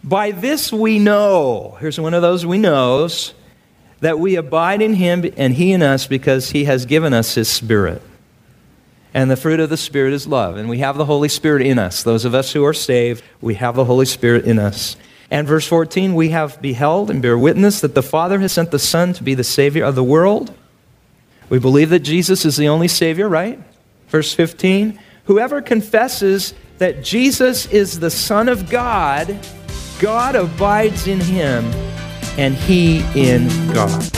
By 0.06 0.30
this 0.30 0.72
we 0.72 1.00
know, 1.00 1.78
here's 1.80 2.00
one 2.00 2.14
of 2.14 2.22
those 2.22 2.46
we 2.46 2.60
knows, 2.60 3.34
that 4.02 4.20
we 4.20 4.36
abide 4.36 4.84
in 4.84 4.94
him 4.94 5.26
and 5.36 5.52
he 5.56 5.74
in 5.74 5.82
us 5.82 6.06
because 6.06 6.52
he 6.52 6.66
has 6.66 6.86
given 6.86 7.12
us 7.12 7.34
his 7.34 7.50
spirit. 7.50 8.04
And 9.16 9.32
the 9.32 9.38
fruit 9.38 9.60
of 9.60 9.70
the 9.70 9.78
Spirit 9.78 10.14
is 10.14 10.28
love. 10.28 10.58
And 10.58 10.70
we 10.70 10.80
have 10.80 10.98
the 10.98 11.06
Holy 11.06 11.30
Spirit 11.30 11.66
in 11.66 11.80
us. 11.80 12.04
Those 12.04 12.26
of 12.26 12.36
us 12.36 12.52
who 12.52 12.64
are 12.66 12.74
saved, 12.74 13.24
we 13.42 13.56
have 13.56 13.76
the 13.76 13.86
Holy 13.86 14.06
Spirit 14.06 14.46
in 14.46 14.60
us. 14.60 14.98
And 15.32 15.48
verse 15.48 15.66
14, 15.66 16.14
we 16.14 16.30
have 16.30 16.62
beheld 16.62 17.10
and 17.10 17.22
bear 17.22 17.38
witness 17.38 17.80
that 17.80 17.96
the 17.96 18.04
Father 18.04 18.40
has 18.42 18.52
sent 18.52 18.72
the 18.72 18.78
Son 18.78 19.14
to 19.14 19.24
be 19.24 19.34
the 19.34 19.44
Savior 19.44 19.86
of 19.86 19.96
the 19.96 20.04
world. 20.04 20.54
We 21.50 21.60
believe 21.60 21.90
that 21.92 22.02
Jesus 22.02 22.46
is 22.46 22.58
the 22.58 22.68
only 22.68 22.90
Savior, 22.90 23.30
right? 23.30 23.58
Verse 24.10 24.34
15, 24.34 25.00
whoever 25.24 25.62
confesses 25.62 26.54
that 26.78 27.02
Jesus 27.02 27.66
is 27.68 28.02
the 28.02 28.12
Son 28.12 28.50
of 28.50 28.70
God, 28.70 29.40
God 30.00 30.36
abides 30.36 31.08
in 31.08 31.20
him 31.20 31.64
and 32.38 32.54
he 32.54 33.00
in 33.16 33.48
God. 33.74 34.12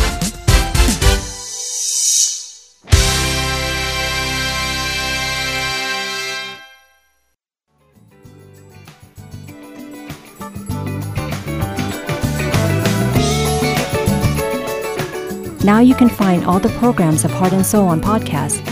Now 15.63 15.79
you 15.79 15.95
can 15.95 16.07
find 16.07 16.45
all 16.45 16.59
the 16.59 16.69
programs 16.79 17.25
of 17.25 17.31
Heart 17.31 17.51
and 17.51 17.65
Soul 17.65 17.89
on 17.89 17.99
podcast. 17.99 18.63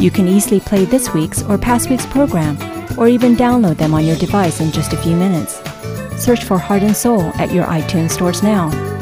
You 0.00 0.12
can 0.12 0.28
easily 0.28 0.60
play 0.60 0.84
this 0.84 1.12
week's 1.12 1.42
or 1.42 1.58
past 1.58 1.90
week's 1.90 2.06
program, 2.06 2.56
or 2.96 3.08
even 3.08 3.34
download 3.34 3.76
them 3.76 3.92
on 3.92 4.06
your 4.06 4.16
device 4.16 4.60
in 4.60 4.70
just 4.70 4.92
a 4.92 4.96
few 4.96 5.16
minutes. 5.16 5.63
Search 6.24 6.44
for 6.44 6.56
Heart 6.56 6.84
and 6.84 6.96
Soul 6.96 7.34
at 7.34 7.52
your 7.52 7.66
iTunes 7.66 8.12
stores 8.12 8.42
now. 8.42 8.93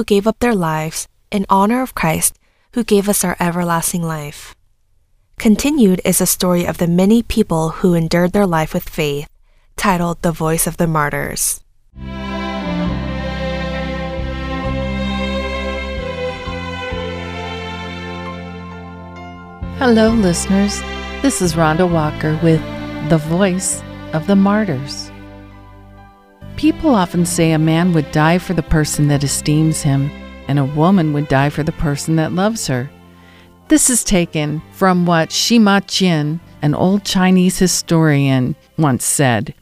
Who 0.00 0.04
gave 0.04 0.26
up 0.26 0.38
their 0.38 0.54
lives 0.54 1.06
in 1.30 1.44
honor 1.50 1.82
of 1.82 1.94
Christ 1.94 2.38
who 2.72 2.82
gave 2.82 3.06
us 3.06 3.22
our 3.22 3.36
everlasting 3.38 4.02
life. 4.02 4.54
Continued 5.38 6.00
is 6.06 6.22
a 6.22 6.26
story 6.26 6.64
of 6.64 6.78
the 6.78 6.86
many 6.86 7.22
people 7.22 7.68
who 7.68 7.92
endured 7.92 8.32
their 8.32 8.46
life 8.46 8.72
with 8.72 8.88
faith, 8.88 9.28
titled 9.76 10.22
The 10.22 10.32
Voice 10.32 10.66
of 10.66 10.78
the 10.78 10.86
Martyrs. 10.86 11.60
Hello, 19.76 20.08
listeners. 20.14 20.80
This 21.20 21.42
is 21.42 21.52
Rhonda 21.56 21.84
Walker 21.86 22.40
with 22.42 22.62
The 23.10 23.18
Voice 23.18 23.82
of 24.14 24.26
the 24.26 24.36
Martyrs. 24.36 25.09
People 26.60 26.94
often 26.94 27.24
say 27.24 27.52
a 27.52 27.58
man 27.58 27.94
would 27.94 28.12
die 28.12 28.36
for 28.36 28.52
the 28.52 28.62
person 28.62 29.08
that 29.08 29.24
esteems 29.24 29.80
him, 29.80 30.10
and 30.46 30.58
a 30.58 30.64
woman 30.66 31.14
would 31.14 31.26
die 31.26 31.48
for 31.48 31.62
the 31.62 31.72
person 31.72 32.16
that 32.16 32.34
loves 32.34 32.66
her. 32.66 32.90
This 33.68 33.88
is 33.88 34.04
taken 34.04 34.60
from 34.72 35.06
what 35.06 35.30
Sima 35.30 35.80
Qian, 35.80 36.38
an 36.60 36.74
old 36.74 37.02
Chinese 37.02 37.58
historian, 37.58 38.56
once 38.76 39.06
said. 39.06 39.54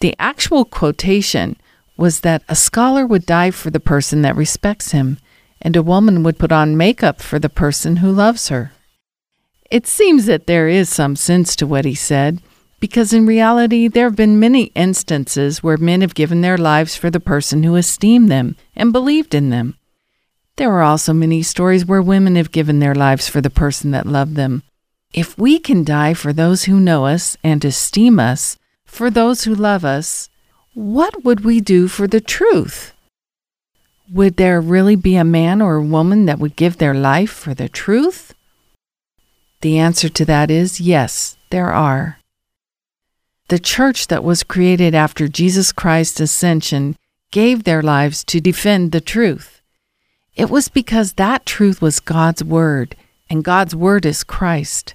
The 0.00 0.16
actual 0.18 0.64
quotation 0.64 1.58
was 1.98 2.20
that 2.20 2.42
a 2.48 2.56
scholar 2.56 3.04
would 3.04 3.26
die 3.26 3.50
for 3.50 3.68
the 3.68 3.78
person 3.78 4.22
that 4.22 4.34
respects 4.34 4.92
him, 4.92 5.18
and 5.60 5.76
a 5.76 5.82
woman 5.82 6.22
would 6.22 6.38
put 6.38 6.50
on 6.50 6.78
makeup 6.78 7.20
for 7.20 7.38
the 7.38 7.50
person 7.50 7.96
who 7.96 8.10
loves 8.10 8.48
her. 8.48 8.72
It 9.70 9.86
seems 9.86 10.24
that 10.24 10.46
there 10.46 10.66
is 10.66 10.88
some 10.88 11.14
sense 11.14 11.54
to 11.56 11.66
what 11.66 11.84
he 11.84 11.94
said, 11.94 12.40
because 12.82 13.12
in 13.12 13.26
reality, 13.26 13.86
there 13.86 14.06
have 14.06 14.16
been 14.16 14.40
many 14.40 14.64
instances 14.74 15.62
where 15.62 15.76
men 15.76 16.00
have 16.00 16.16
given 16.16 16.40
their 16.40 16.58
lives 16.58 16.96
for 16.96 17.10
the 17.10 17.20
person 17.20 17.62
who 17.62 17.76
esteemed 17.76 18.28
them 18.28 18.56
and 18.74 18.92
believed 18.92 19.36
in 19.36 19.50
them. 19.50 19.76
There 20.56 20.72
are 20.72 20.82
also 20.82 21.12
many 21.12 21.44
stories 21.44 21.86
where 21.86 22.02
women 22.02 22.34
have 22.34 22.50
given 22.50 22.80
their 22.80 22.96
lives 22.96 23.28
for 23.28 23.40
the 23.40 23.50
person 23.50 23.92
that 23.92 24.04
loved 24.04 24.34
them. 24.34 24.64
If 25.14 25.38
we 25.38 25.60
can 25.60 25.84
die 25.84 26.12
for 26.14 26.32
those 26.32 26.64
who 26.64 26.80
know 26.80 27.06
us 27.06 27.36
and 27.44 27.64
esteem 27.64 28.18
us, 28.18 28.58
for 28.84 29.10
those 29.10 29.44
who 29.44 29.54
love 29.54 29.84
us, 29.84 30.28
what 30.74 31.22
would 31.22 31.44
we 31.44 31.60
do 31.60 31.86
for 31.86 32.08
the 32.08 32.20
truth? 32.20 32.92
Would 34.12 34.38
there 34.38 34.60
really 34.60 34.96
be 34.96 35.14
a 35.14 35.22
man 35.22 35.62
or 35.62 35.76
a 35.76 35.84
woman 35.84 36.26
that 36.26 36.40
would 36.40 36.56
give 36.56 36.78
their 36.78 36.94
life 36.94 37.30
for 37.30 37.54
the 37.54 37.68
truth? 37.68 38.34
The 39.60 39.78
answer 39.78 40.08
to 40.08 40.24
that 40.24 40.50
is 40.50 40.80
yes, 40.80 41.36
there 41.50 41.72
are. 41.72 42.18
The 43.52 43.58
church 43.58 44.06
that 44.06 44.24
was 44.24 44.44
created 44.44 44.94
after 44.94 45.28
Jesus 45.28 45.72
Christ's 45.72 46.20
ascension 46.20 46.96
gave 47.30 47.64
their 47.64 47.82
lives 47.82 48.24
to 48.24 48.40
defend 48.40 48.92
the 48.92 49.00
truth. 49.02 49.60
It 50.34 50.48
was 50.48 50.70
because 50.70 51.12
that 51.12 51.44
truth 51.44 51.82
was 51.82 52.00
God's 52.00 52.42
Word, 52.42 52.96
and 53.28 53.44
God's 53.44 53.76
Word 53.76 54.06
is 54.06 54.24
Christ. 54.24 54.94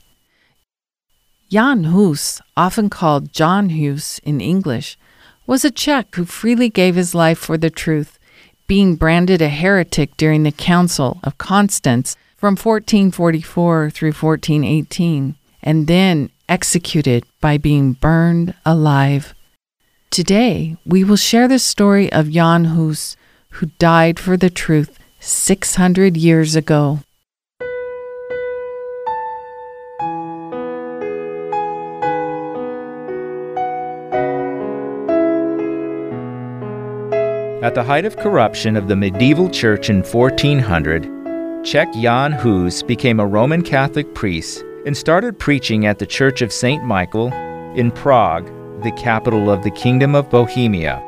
Jan 1.52 1.84
Hus, 1.84 2.42
often 2.58 2.90
called 2.90 3.32
John 3.32 3.70
Hus 3.70 4.18
in 4.24 4.42
English, 4.42 4.98
was 5.46 5.64
a 5.64 5.70
Czech 5.70 6.16
who 6.16 6.26
freely 6.26 6.68
gave 6.68 6.96
his 6.96 7.14
life 7.14 7.38
for 7.38 7.60
the 7.60 7.70
truth, 7.70 8.18
being 8.66 8.96
branded 8.96 9.40
a 9.40 9.50
heretic 9.50 10.18
during 10.18 10.42
the 10.42 10.52
Council 10.52 11.20
of 11.24 11.38
Constance 11.38 12.16
from 12.36 12.56
1444 12.56 13.92
through 13.92 14.14
1418, 14.14 15.36
and 15.62 15.86
then 15.86 16.32
executed 16.50 17.26
by 17.42 17.58
being 17.58 17.94
burned 17.94 18.54
alive. 18.66 19.34
Today, 20.10 20.78
we 20.86 21.04
will 21.04 21.18
share 21.18 21.48
the 21.48 21.60
story 21.60 22.12
of 22.12 22.32
Jan 22.32 22.66
Hus, 22.66 23.18
who 23.52 23.68
died 23.78 24.20
for 24.20 24.38
the 24.38 24.50
truth 24.50 24.98
600 25.20 26.16
years 26.16 26.56
ago. 26.56 27.00
At 37.62 37.76
the 37.76 37.84
height 37.84 38.06
of 38.06 38.16
corruption 38.16 38.78
of 38.78 38.88
the 38.88 38.96
medieval 38.96 39.50
church 39.50 39.90
in 39.90 40.02
1400, 40.02 41.66
Czech 41.66 41.92
Jan 41.94 42.32
Hus 42.32 42.82
became 42.82 43.20
a 43.20 43.28
Roman 43.28 43.62
Catholic 43.62 44.16
priest 44.16 44.64
and 44.88 44.96
started 44.96 45.38
preaching 45.38 45.86
at 45.86 46.00
the 46.00 46.06
Church 46.06 46.42
of 46.42 46.54
St. 46.54 46.82
Michael 46.82 47.28
in 47.76 47.92
Prague, 47.92 48.46
the 48.84 48.94
capital 48.94 49.52
of 49.52 49.62
the 49.62 49.72
Kingdom 49.72 50.16
of 50.16 50.30
Bohemia. 50.30 51.04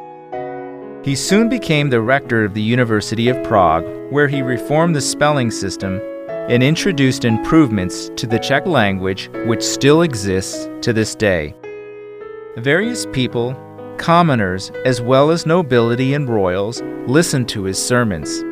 He 1.05 1.15
soon 1.15 1.47
became 1.47 1.89
the 1.89 2.01
rector 2.01 2.43
of 2.43 2.53
the 2.53 2.61
University 2.61 3.29
of 3.29 3.41
Prague, 3.45 3.85
where 4.11 4.27
he 4.27 4.41
reformed 4.41 4.97
the 4.97 5.01
spelling 5.01 5.49
system 5.49 6.01
and 6.27 6.61
introduced 6.61 7.23
improvements 7.23 8.11
to 8.17 8.27
the 8.27 8.37
Czech 8.37 8.65
language, 8.67 9.29
which 9.45 9.63
still 9.63 10.01
exists 10.01 10.69
to 10.81 10.91
this 10.91 11.15
day. 11.15 11.55
Various 12.57 13.05
people, 13.13 13.55
commoners, 13.97 14.71
as 14.83 15.01
well 15.01 15.31
as 15.31 15.45
nobility 15.45 16.15
and 16.15 16.27
royals, 16.27 16.81
listened 17.07 17.47
to 17.47 17.63
his 17.63 17.81
sermons. 17.81 18.43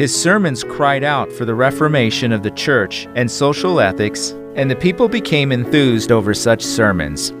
His 0.00 0.18
sermons 0.18 0.64
cried 0.64 1.04
out 1.04 1.30
for 1.30 1.44
the 1.44 1.54
reformation 1.54 2.32
of 2.32 2.42
the 2.42 2.50
church 2.52 3.06
and 3.14 3.30
social 3.30 3.78
ethics, 3.78 4.34
and 4.54 4.70
the 4.70 4.76
people 4.76 5.08
became 5.08 5.52
enthused 5.52 6.12
over 6.12 6.34
such 6.34 6.62
sermons. 6.62 7.32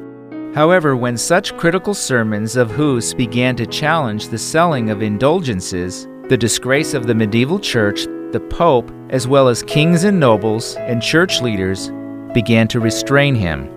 However, 0.54 0.96
when 0.96 1.16
such 1.16 1.56
critical 1.56 1.94
sermons 1.94 2.56
of 2.56 2.70
Hus 2.70 3.14
began 3.14 3.56
to 3.56 3.66
challenge 3.66 4.28
the 4.28 4.38
selling 4.38 4.90
of 4.90 5.02
indulgences, 5.02 6.06
the 6.28 6.36
disgrace 6.36 6.94
of 6.94 7.06
the 7.06 7.14
medieval 7.14 7.58
church, 7.58 8.04
the 8.32 8.46
Pope, 8.50 8.90
as 9.10 9.26
well 9.26 9.48
as 9.48 9.62
kings 9.62 10.04
and 10.04 10.18
nobles 10.20 10.76
and 10.76 11.02
church 11.02 11.40
leaders, 11.40 11.90
began 12.34 12.68
to 12.68 12.80
restrain 12.80 13.34
him. 13.34 13.68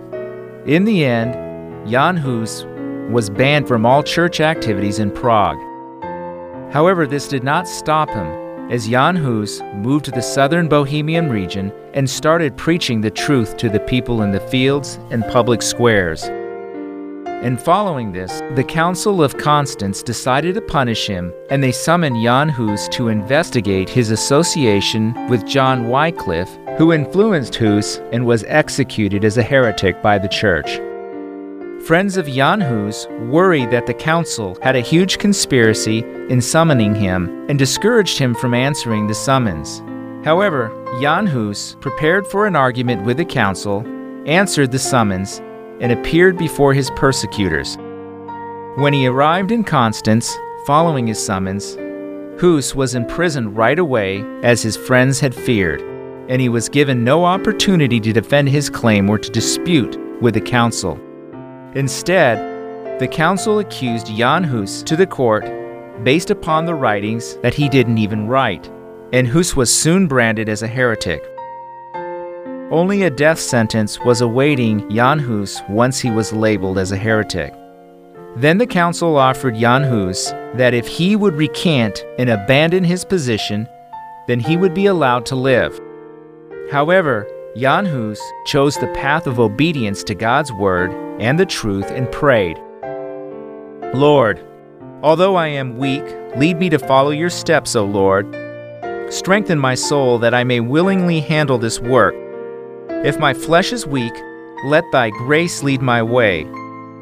In 0.65 0.85
the 0.85 1.05
end, 1.05 1.33
Jan 1.89 2.17
Hus 2.17 2.65
was 3.09 3.29
banned 3.29 3.67
from 3.67 3.85
all 3.85 4.01
church 4.01 4.39
activities 4.39 4.99
in 4.99 5.11
Prague. 5.11 5.59
However, 6.73 7.05
this 7.05 7.27
did 7.27 7.43
not 7.43 7.67
stop 7.67 8.09
him, 8.09 8.25
as 8.69 8.87
Jan 8.87 9.15
Hus 9.15 9.61
moved 9.75 10.05
to 10.05 10.11
the 10.11 10.21
southern 10.21 10.67
Bohemian 10.67 11.29
region 11.29 11.71
and 11.93 12.09
started 12.09 12.57
preaching 12.57 13.01
the 13.01 13.11
truth 13.11 13.57
to 13.57 13.69
the 13.69 13.79
people 13.79 14.21
in 14.21 14.31
the 14.31 14.39
fields 14.39 14.99
and 15.11 15.23
public 15.27 15.61
squares. 15.61 16.23
And 17.43 17.61
following 17.61 18.11
this, 18.11 18.41
the 18.55 18.63
Council 18.63 19.21
of 19.21 19.37
Constance 19.37 20.01
decided 20.01 20.55
to 20.55 20.61
punish 20.61 21.05
him, 21.05 21.31
and 21.51 21.61
they 21.61 21.71
summoned 21.71 22.23
Jan 22.23 22.49
Hus 22.49 22.87
to 22.89 23.09
investigate 23.09 23.87
his 23.87 24.09
association 24.09 25.13
with 25.29 25.45
John 25.45 25.87
Wycliffe, 25.87 26.57
who 26.77 26.91
influenced 26.91 27.55
Hus 27.55 27.97
and 28.11 28.25
was 28.25 28.43
executed 28.47 29.23
as 29.23 29.37
a 29.37 29.43
heretic 29.43 30.01
by 30.01 30.17
the 30.17 30.27
church. 30.27 30.79
Friends 31.85 32.17
of 32.17 32.25
Jan 32.25 32.61
Hus 32.61 33.05
worried 33.29 33.69
that 33.69 33.85
the 33.85 33.93
council 33.93 34.57
had 34.63 34.75
a 34.75 34.79
huge 34.79 35.19
conspiracy 35.19 35.99
in 36.29 36.41
summoning 36.41 36.95
him 36.95 37.45
and 37.47 37.59
discouraged 37.59 38.17
him 38.17 38.33
from 38.33 38.55
answering 38.55 39.05
the 39.05 39.13
summons. 39.13 39.83
However, 40.25 40.71
Jan 40.99 41.27
Hus 41.27 41.75
prepared 41.81 42.25
for 42.25 42.47
an 42.47 42.55
argument 42.55 43.05
with 43.05 43.17
the 43.17 43.25
council, 43.25 43.85
answered 44.25 44.71
the 44.71 44.79
summons, 44.79 45.43
and 45.79 45.91
appeared 45.91 46.39
before 46.39 46.73
his 46.73 46.89
persecutors. 46.95 47.77
When 48.77 48.93
he 48.93 49.05
arrived 49.05 49.51
in 49.51 49.63
Constance, 49.63 50.35
following 50.65 51.05
his 51.05 51.23
summons, 51.23 51.75
Hus 52.41 52.73
was 52.73 52.95
imprisoned 52.95 53.55
right 53.55 53.77
away 53.77 54.23
as 54.41 54.63
his 54.63 54.75
friends 54.75 55.19
had 55.19 55.35
feared, 55.35 55.81
and 56.29 56.41
he 56.41 56.49
was 56.49 56.67
given 56.67 57.03
no 57.03 57.25
opportunity 57.25 57.99
to 57.99 58.11
defend 58.11 58.49
his 58.49 58.71
claim 58.71 59.07
or 59.07 59.19
to 59.19 59.29
dispute 59.29 59.99
with 60.19 60.33
the 60.33 60.41
council. 60.41 60.99
Instead, 61.75 62.39
the 63.01 63.07
council 63.07 63.59
accused 63.59 64.07
Jan 64.07 64.45
Hus 64.45 64.81
to 64.83 64.95
the 64.95 65.05
court 65.05 65.43
based 66.05 66.29
upon 66.31 66.65
the 66.65 66.73
writings 66.73 67.35
that 67.37 67.53
he 67.53 67.67
didn't 67.67 67.97
even 67.97 68.27
write, 68.27 68.71
and 69.11 69.27
Hus 69.27 69.57
was 69.57 69.73
soon 69.73 70.07
branded 70.07 70.47
as 70.47 70.63
a 70.63 70.67
heretic. 70.67 71.21
Only 72.71 73.03
a 73.03 73.09
death 73.09 73.39
sentence 73.39 73.99
was 73.99 74.21
awaiting 74.21 74.89
Jan 74.89 75.19
Hus 75.19 75.61
once 75.67 75.99
he 75.99 76.09
was 76.09 76.31
labeled 76.31 76.77
as 76.77 76.93
a 76.93 76.97
heretic. 76.97 77.53
Then 78.37 78.57
the 78.57 78.67
council 78.67 79.17
offered 79.17 79.55
Jan 79.55 79.83
Hus 79.83 80.31
that 80.53 80.73
if 80.73 80.87
he 80.87 81.17
would 81.17 81.35
recant 81.35 82.05
and 82.17 82.29
abandon 82.29 82.85
his 82.85 83.03
position, 83.03 83.67
then 84.27 84.39
he 84.39 84.55
would 84.55 84.73
be 84.73 84.85
allowed 84.85 85.25
to 85.25 85.35
live. 85.35 85.77
However, 86.71 87.29
Jan 87.57 87.85
Hus 87.85 88.21
chose 88.45 88.77
the 88.77 88.93
path 88.93 89.27
of 89.27 89.41
obedience 89.41 90.03
to 90.05 90.15
God's 90.15 90.53
word 90.53 91.04
and 91.19 91.39
the 91.39 91.45
truth 91.45 91.91
and 91.91 92.11
prayed, 92.11 92.57
Lord, 93.93 94.45
although 95.01 95.35
I 95.35 95.47
am 95.47 95.77
weak, 95.77 96.03
lead 96.35 96.57
me 96.59 96.69
to 96.69 96.79
follow 96.79 97.11
your 97.11 97.29
steps, 97.29 97.75
O 97.75 97.85
Lord. 97.85 98.25
Strengthen 99.09 99.59
my 99.59 99.75
soul 99.75 100.17
that 100.19 100.33
I 100.33 100.43
may 100.43 100.59
willingly 100.59 101.19
handle 101.21 101.57
this 101.57 101.79
work. 101.79 102.15
If 103.05 103.19
my 103.19 103.33
flesh 103.33 103.71
is 103.71 103.85
weak, 103.85 104.13
let 104.65 104.83
thy 104.91 105.11
grace 105.11 105.61
lead 105.63 105.81
my 105.81 106.01
way. 106.01 106.45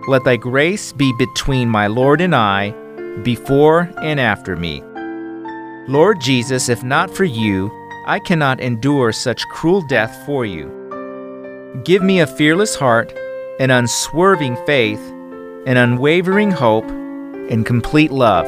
Let 0.08 0.26
thy 0.26 0.36
grace 0.36 0.92
be 0.92 1.14
between 1.18 1.70
my 1.70 1.88
Lord 1.88 2.20
and 2.20 2.36
I, 2.36 2.72
before 3.24 3.90
and 4.02 4.20
after 4.20 4.58
me. 4.58 4.84
Lord 5.88 6.20
Jesus, 6.20 6.68
if 6.68 6.84
not 6.84 7.10
for 7.10 7.24
you, 7.24 7.72
I 8.06 8.20
cannot 8.20 8.60
endure 8.60 9.14
such 9.14 9.48
cruel 9.48 9.82
death 9.88 10.26
for 10.26 10.46
you. 10.46 10.70
Give 11.86 12.04
me 12.04 12.20
a 12.20 12.28
fearless 12.28 12.76
heart, 12.76 13.18
an 13.60 13.70
unswerving 13.70 14.56
faith, 14.66 15.00
an 15.66 15.78
unwavering 15.78 16.52
hope, 16.52 16.90
and 17.50 17.66
complete 17.66 18.12
love. 18.12 18.48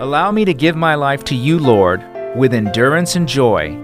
Allow 0.00 0.30
me 0.30 0.44
to 0.44 0.54
give 0.54 0.74
my 0.74 0.94
life 0.94 1.22
to 1.24 1.34
you, 1.34 1.58
Lord, 1.58 2.02
with 2.34 2.54
endurance 2.54 3.14
and 3.14 3.28
joy. 3.28 3.78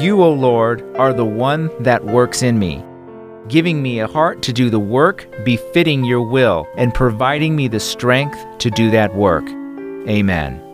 You, 0.00 0.22
O 0.22 0.32
Lord, 0.32 0.82
are 0.96 1.12
the 1.12 1.24
one 1.24 1.70
that 1.82 2.04
works 2.04 2.42
in 2.42 2.58
me, 2.58 2.82
giving 3.48 3.82
me 3.82 4.00
a 4.00 4.08
heart 4.08 4.42
to 4.42 4.52
do 4.52 4.70
the 4.70 4.80
work 4.80 5.28
befitting 5.44 6.04
your 6.04 6.22
will 6.22 6.66
and 6.76 6.94
providing 6.94 7.54
me 7.54 7.68
the 7.68 7.80
strength 7.80 8.38
to 8.58 8.70
do 8.70 8.90
that 8.90 9.14
work. 9.14 9.44
Amen. 10.08 10.73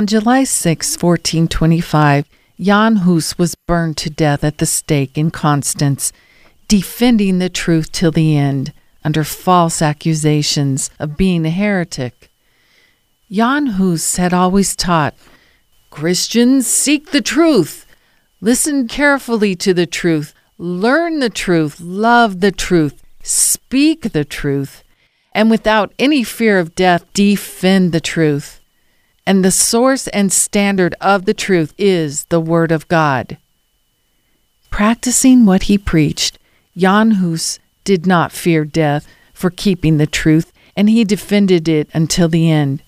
On 0.00 0.06
July 0.06 0.44
6, 0.44 0.94
1425, 0.94 2.24
Jan 2.58 2.96
Hus 3.04 3.36
was 3.36 3.54
burned 3.54 3.98
to 3.98 4.08
death 4.08 4.42
at 4.42 4.56
the 4.56 4.64
stake 4.64 5.18
in 5.18 5.30
Constance, 5.30 6.10
defending 6.68 7.38
the 7.38 7.50
truth 7.50 7.92
till 7.92 8.10
the 8.10 8.34
end 8.34 8.72
under 9.04 9.24
false 9.24 9.82
accusations 9.82 10.88
of 10.98 11.18
being 11.18 11.44
a 11.44 11.50
heretic. 11.50 12.30
Jan 13.30 13.76
Hus 13.76 14.16
had 14.16 14.32
always 14.32 14.74
taught 14.74 15.12
Christians 15.90 16.66
seek 16.66 17.10
the 17.10 17.20
truth, 17.20 17.84
listen 18.40 18.88
carefully 18.88 19.54
to 19.56 19.74
the 19.74 19.84
truth, 19.84 20.32
learn 20.56 21.18
the 21.18 21.28
truth, 21.28 21.78
love 21.78 22.40
the 22.40 22.52
truth, 22.52 23.02
speak 23.22 24.12
the 24.12 24.24
truth, 24.24 24.82
and 25.34 25.50
without 25.50 25.92
any 25.98 26.24
fear 26.24 26.58
of 26.58 26.74
death, 26.74 27.04
defend 27.12 27.92
the 27.92 28.00
truth 28.00 28.59
and 29.26 29.44
the 29.44 29.50
source 29.50 30.08
and 30.08 30.32
standard 30.32 30.94
of 31.00 31.24
the 31.24 31.34
truth 31.34 31.74
is 31.78 32.24
the 32.26 32.40
Word 32.40 32.72
of 32.72 32.88
God. 32.88 33.36
Practicing 34.70 35.46
what 35.46 35.64
he 35.64 35.78
preached, 35.78 36.38
Jan 36.76 37.12
Hus 37.12 37.58
did 37.84 38.06
not 38.06 38.32
fear 38.32 38.64
death 38.64 39.06
for 39.32 39.50
keeping 39.50 39.96
the 39.96 40.06
truth, 40.06 40.52
and 40.76 40.88
he 40.88 41.04
defended 41.04 41.68
it 41.68 41.88
until 41.92 42.28
the 42.28 42.50
end. 42.50 42.82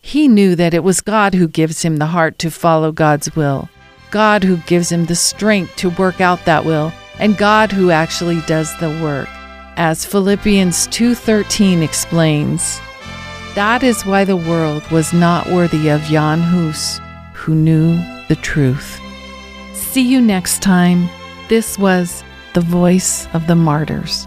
He 0.00 0.26
knew 0.26 0.56
that 0.56 0.74
it 0.74 0.82
was 0.82 1.00
God 1.00 1.34
who 1.34 1.46
gives 1.46 1.82
him 1.82 1.96
the 1.96 2.06
heart 2.06 2.38
to 2.40 2.50
follow 2.50 2.90
God's 2.90 3.34
will, 3.36 3.68
God 4.10 4.42
who 4.42 4.56
gives 4.58 4.90
him 4.90 5.04
the 5.06 5.14
strength 5.14 5.76
to 5.76 5.90
work 5.90 6.20
out 6.20 6.44
that 6.44 6.64
will, 6.64 6.92
and 7.18 7.38
God 7.38 7.70
who 7.70 7.90
actually 7.90 8.40
does 8.42 8.76
the 8.78 8.90
work. 9.02 9.28
As 9.76 10.04
Philippians 10.04 10.88
2:13 10.88 11.82
explains, 11.82 12.80
that 13.54 13.82
is 13.82 14.06
why 14.06 14.24
the 14.24 14.36
world 14.36 14.88
was 14.90 15.12
not 15.12 15.46
worthy 15.48 15.88
of 15.88 16.00
Jan 16.02 16.40
Hus, 16.40 17.00
who 17.34 17.54
knew 17.54 17.96
the 18.28 18.36
truth. 18.36 19.00
See 19.74 20.02
you 20.02 20.20
next 20.20 20.62
time. 20.62 21.08
This 21.48 21.78
was 21.78 22.24
The 22.54 22.60
Voice 22.62 23.26
of 23.34 23.46
the 23.46 23.56
Martyrs. 23.56 24.26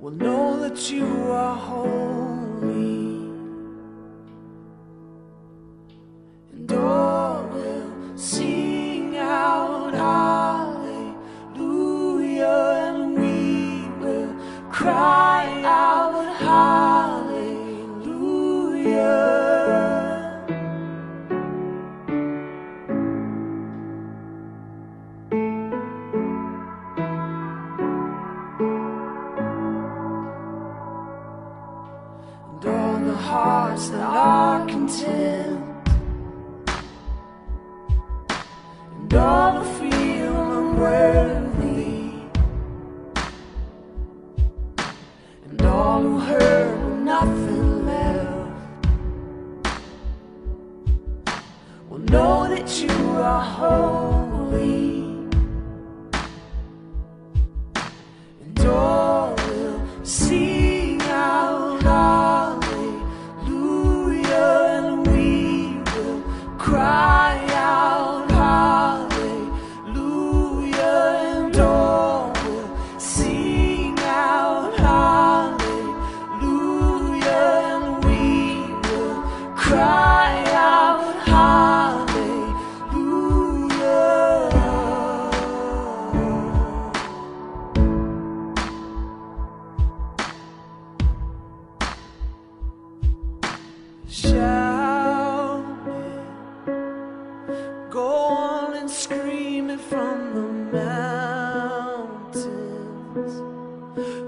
Will 0.00 0.12
know 0.12 0.58
that 0.60 0.90
you 0.90 1.04
are 1.30 1.54
holy. 1.54 3.09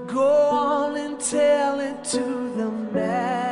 Go 0.07 0.49
on 0.49 0.97
and 0.97 1.19
tell 1.19 1.79
it 1.79 2.03
to 2.05 2.19
the 2.57 2.69
man. 2.69 3.42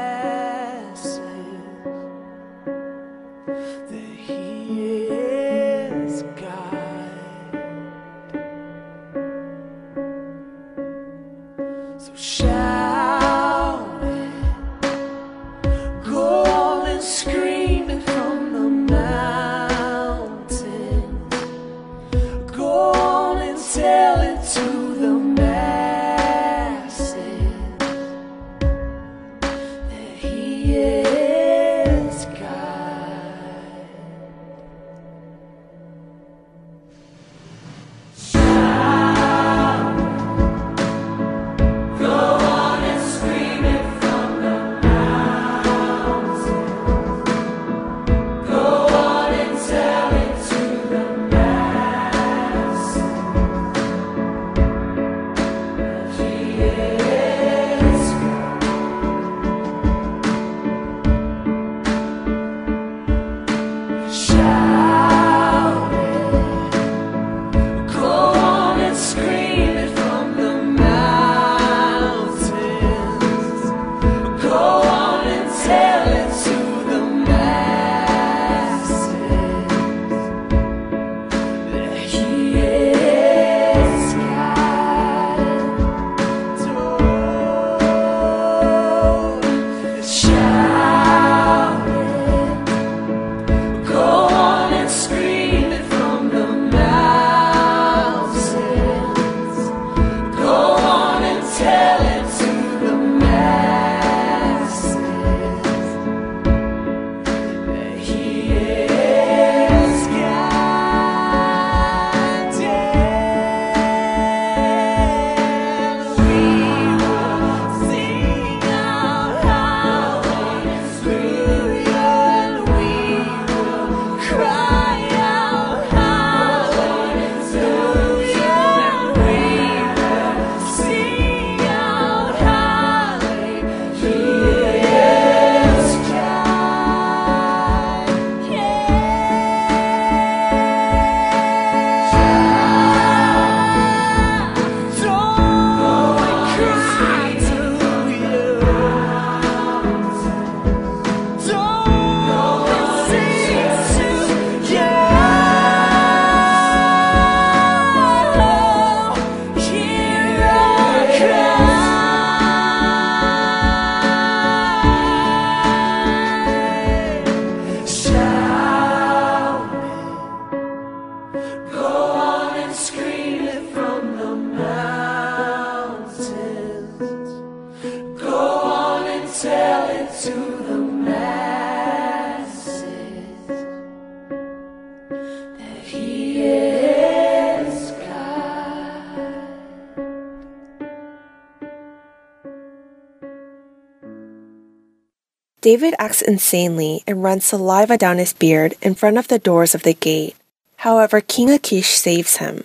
David 195.62 195.94
acts 196.00 196.24
insanely 196.24 197.04
and 197.06 197.24
runs 197.24 197.46
saliva 197.46 197.96
down 197.96 198.18
his 198.18 198.34
beard 198.34 198.74
in 198.82 198.96
front 198.96 199.20
of 199.20 199.28
the 199.28 199.38
doors 199.38 199.76
of 199.76 199.84
the 199.84 199.94
gate. 199.94 200.36
However, 200.78 201.22
King 201.22 201.52
Achish 201.52 201.90
saves 201.90 202.38
him. 202.38 202.64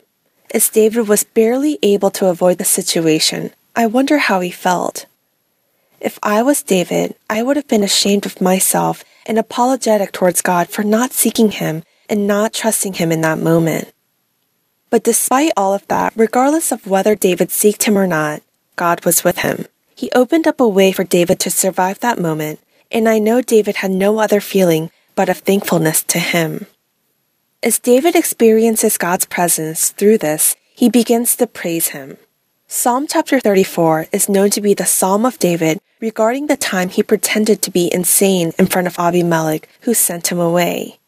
As 0.54 0.70
David 0.70 1.06
was 1.06 1.22
barely 1.22 1.78
able 1.82 2.10
to 2.12 2.28
avoid 2.28 2.56
the 2.56 2.64
situation, 2.64 3.50
I 3.74 3.84
wonder 3.84 4.16
how 4.16 4.40
he 4.40 4.50
felt. 4.50 5.04
If 6.00 6.18
I 6.22 6.42
was 6.42 6.62
David, 6.62 7.14
I 7.28 7.42
would 7.42 7.56
have 7.56 7.68
been 7.68 7.84
ashamed 7.84 8.24
of 8.24 8.40
myself 8.40 9.04
and 9.26 9.38
apologetic 9.38 10.12
towards 10.12 10.40
God 10.40 10.70
for 10.70 10.82
not 10.82 11.12
seeking 11.12 11.50
him 11.50 11.82
and 12.08 12.26
not 12.26 12.54
trusting 12.54 12.94
him 12.94 13.12
in 13.12 13.20
that 13.20 13.38
moment. 13.38 13.92
But 14.88 15.04
despite 15.04 15.52
all 15.54 15.74
of 15.74 15.86
that, 15.88 16.14
regardless 16.16 16.72
of 16.72 16.86
whether 16.86 17.14
David 17.14 17.48
seeked 17.50 17.82
him 17.82 17.98
or 17.98 18.06
not, 18.06 18.40
God 18.76 19.04
was 19.04 19.22
with 19.22 19.38
him. 19.38 19.66
He 19.94 20.10
opened 20.12 20.46
up 20.46 20.60
a 20.60 20.68
way 20.68 20.92
for 20.92 21.04
David 21.04 21.40
to 21.40 21.50
survive 21.50 22.00
that 22.00 22.18
moment, 22.18 22.60
and 22.96 23.10
I 23.10 23.18
know 23.18 23.42
David 23.42 23.76
had 23.76 23.90
no 23.90 24.20
other 24.20 24.40
feeling 24.40 24.90
but 25.14 25.28
of 25.28 25.40
thankfulness 25.40 26.02
to 26.04 26.18
him. 26.18 26.64
As 27.62 27.78
David 27.78 28.16
experiences 28.16 28.96
God's 28.96 29.26
presence 29.26 29.90
through 29.90 30.16
this, 30.16 30.56
he 30.74 30.88
begins 30.88 31.36
to 31.36 31.46
praise 31.46 31.88
him. 31.88 32.16
Psalm 32.68 33.06
chapter 33.06 33.38
34 33.38 34.06
is 34.12 34.30
known 34.30 34.48
to 34.48 34.62
be 34.62 34.72
the 34.72 34.86
Psalm 34.86 35.26
of 35.26 35.38
David 35.38 35.78
regarding 36.00 36.46
the 36.46 36.56
time 36.56 36.88
he 36.88 37.02
pretended 37.02 37.60
to 37.60 37.70
be 37.70 37.92
insane 37.92 38.52
in 38.58 38.64
front 38.64 38.86
of 38.86 38.98
Abimelech, 38.98 39.68
who 39.82 39.92
sent 39.92 40.32
him 40.32 40.40
away. 40.40 40.98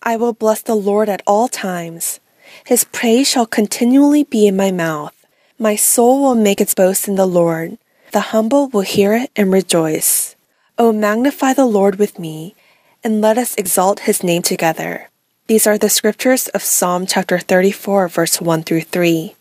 I 0.00 0.16
will 0.16 0.32
bless 0.32 0.62
the 0.62 0.76
Lord 0.76 1.08
at 1.08 1.22
all 1.26 1.48
times. 1.48 2.20
His 2.66 2.84
praise 2.84 3.28
shall 3.28 3.46
continually 3.46 4.22
be 4.22 4.46
in 4.46 4.56
my 4.56 4.70
mouth. 4.70 5.26
My 5.58 5.74
soul 5.74 6.22
will 6.22 6.36
make 6.36 6.60
its 6.60 6.74
boast 6.74 7.08
in 7.08 7.16
the 7.16 7.26
Lord. 7.26 7.78
The 8.12 8.30
humble 8.30 8.68
will 8.68 8.82
hear 8.82 9.12
it 9.12 9.32
and 9.34 9.50
rejoice. 9.50 10.33
O 10.76 10.92
magnify 10.92 11.52
the 11.52 11.66
Lord 11.66 12.00
with 12.00 12.18
me, 12.18 12.56
and 13.04 13.20
let 13.20 13.38
us 13.38 13.54
exalt 13.54 14.10
his 14.10 14.24
name 14.24 14.42
together. 14.42 15.08
These 15.46 15.68
are 15.68 15.78
the 15.78 15.88
scriptures 15.88 16.48
of 16.48 16.64
Psalm 16.64 17.06
chapter 17.06 17.38
34, 17.38 18.08
verse 18.08 18.40
1 18.40 18.64
through 18.64 18.80
3. 18.80 19.36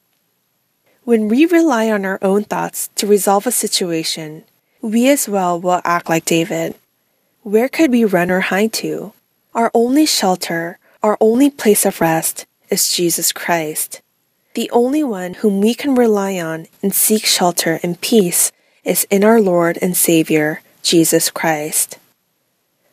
When 1.05 1.27
we 1.27 1.47
rely 1.47 1.89
on 1.89 2.05
our 2.05 2.19
own 2.21 2.43
thoughts 2.43 2.89
to 2.97 3.07
resolve 3.07 3.47
a 3.47 3.51
situation, 3.51 4.43
we 4.79 5.09
as 5.09 5.27
well 5.27 5.59
will 5.59 5.81
act 5.83 6.07
like 6.07 6.25
David. 6.25 6.75
Where 7.41 7.67
could 7.67 7.89
we 7.89 8.05
run 8.05 8.29
or 8.29 8.41
hide 8.41 8.73
to? 8.73 9.13
Our 9.55 9.71
only 9.73 10.05
shelter, 10.05 10.77
our 11.01 11.17
only 11.19 11.49
place 11.49 11.83
of 11.83 11.99
rest, 11.99 12.45
is 12.69 12.93
Jesus 12.93 13.31
Christ. 13.31 14.01
The 14.53 14.69
only 14.69 15.03
one 15.03 15.33
whom 15.35 15.61
we 15.61 15.73
can 15.73 15.95
rely 15.95 16.39
on 16.39 16.67
and 16.83 16.93
seek 16.93 17.25
shelter 17.25 17.79
and 17.81 17.99
peace 17.99 18.51
is 18.83 19.07
in 19.09 19.23
our 19.23 19.41
Lord 19.41 19.79
and 19.81 19.97
Savior, 19.97 20.61
Jesus 20.83 21.31
Christ. 21.31 21.97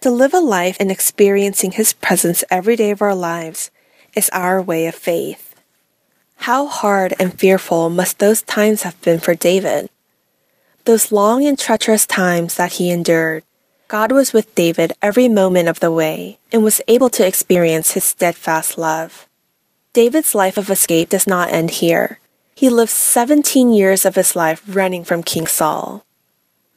To 0.00 0.10
live 0.10 0.32
a 0.32 0.38
life 0.38 0.78
in 0.78 0.90
experiencing 0.90 1.72
His 1.72 1.92
presence 1.92 2.44
every 2.48 2.76
day 2.76 2.92
of 2.92 3.02
our 3.02 3.14
lives 3.14 3.70
is 4.14 4.30
our 4.30 4.62
way 4.62 4.86
of 4.86 4.94
faith. 4.94 5.54
How 6.36 6.68
hard 6.68 7.14
and 7.18 7.38
fearful 7.38 7.90
must 7.90 8.18
those 8.18 8.42
times 8.42 8.84
have 8.84 8.98
been 9.02 9.18
for 9.18 9.34
David? 9.34 9.90
Those 10.84 11.12
long 11.12 11.44
and 11.44 11.58
treacherous 11.58 12.06
times 12.06 12.54
that 12.54 12.74
he 12.74 12.90
endured, 12.90 13.42
God 13.88 14.12
was 14.12 14.32
with 14.32 14.54
David 14.54 14.94
every 15.02 15.28
moment 15.28 15.68
of 15.68 15.80
the 15.80 15.90
way 15.90 16.38
and 16.50 16.64
was 16.64 16.80
able 16.88 17.10
to 17.10 17.26
experience 17.26 17.92
his 17.92 18.04
steadfast 18.04 18.78
love. 18.78 19.28
David's 19.92 20.34
life 20.34 20.56
of 20.56 20.70
escape 20.70 21.10
does 21.10 21.26
not 21.26 21.52
end 21.52 21.72
here. 21.72 22.20
He 22.54 22.70
lived 22.70 22.90
17 22.90 23.72
years 23.72 24.06
of 24.06 24.14
his 24.14 24.36
life 24.36 24.62
running 24.66 25.04
from 25.04 25.22
King 25.22 25.46
Saul. 25.46 26.06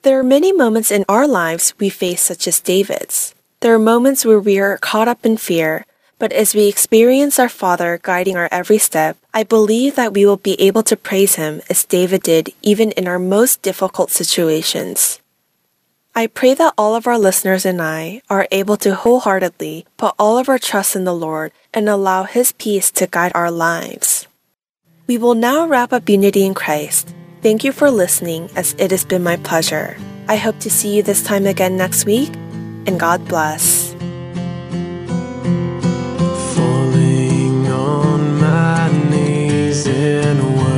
There 0.04 0.20
are 0.20 0.24
many 0.24 0.52
moments 0.52 0.92
in 0.92 1.06
our 1.08 1.26
lives 1.26 1.74
we 1.80 1.88
face, 1.88 2.22
such 2.22 2.46
as 2.46 2.60
David's. 2.60 3.34
There 3.62 3.74
are 3.74 3.80
moments 3.80 4.26
where 4.26 4.40
we 4.40 4.60
are 4.60 4.78
caught 4.78 5.08
up 5.08 5.26
in 5.26 5.38
fear, 5.38 5.86
but 6.20 6.34
as 6.34 6.54
we 6.54 6.68
experience 6.68 7.40
our 7.40 7.48
Father 7.48 8.02
guiding 8.04 8.36
our 8.36 8.50
every 8.52 8.80
step, 8.80 9.16
I 9.34 9.44
believe 9.44 9.96
that 9.96 10.12
we 10.12 10.26
will 10.26 10.36
be 10.44 10.60
able 10.60 10.84
to 10.84 10.98
praise 10.98 11.36
Him 11.36 11.62
as 11.70 11.86
David 11.86 12.22
did 12.22 12.52
even 12.62 12.92
in 12.92 13.08
our 13.08 13.18
most 13.18 13.62
difficult 13.62 14.12
situations. 14.12 15.22
I 16.14 16.28
pray 16.28 16.54
that 16.54 16.74
all 16.78 16.98
of 16.98 17.08
our 17.08 17.18
listeners 17.18 17.66
and 17.66 17.82
I 17.82 18.22
are 18.30 18.46
able 18.52 18.76
to 18.84 18.96
wholeheartedly 18.96 19.86
put 19.96 20.16
all 20.20 20.38
of 20.38 20.50
our 20.50 20.60
trust 20.60 20.98
in 20.98 21.06
the 21.06 21.16
Lord 21.16 21.54
and 21.74 21.88
allow 21.88 22.26
His 22.26 22.52
peace 22.52 22.92
to 22.92 23.08
guide 23.08 23.32
our 23.34 23.50
lives. 23.50 24.28
We 25.08 25.18
will 25.18 25.34
now 25.34 25.66
wrap 25.66 25.94
up 25.94 26.10
Unity 26.10 26.46
in 26.46 26.54
Christ. 26.54 27.16
Thank 27.44 27.66
you 27.66 27.74
for 27.74 27.92
listening, 27.92 28.50
as 28.56 28.74
it 28.78 28.92
has 28.92 29.04
been 29.04 29.22
my 29.22 29.36
pleasure. 29.36 29.98
I 30.30 30.38
hope 30.38 30.60
to 30.60 30.70
see 30.70 30.96
you 30.96 31.04
this 31.04 31.22
time 31.22 31.46
again 31.46 31.76
next 31.76 32.06
week, 32.06 32.34
and 32.88 32.98
God 32.98 33.28
bless. 33.28 33.92
Falling 36.56 37.68
on 37.68 38.40
my 38.40 38.88
knees 39.10 39.86
in. 39.86 40.73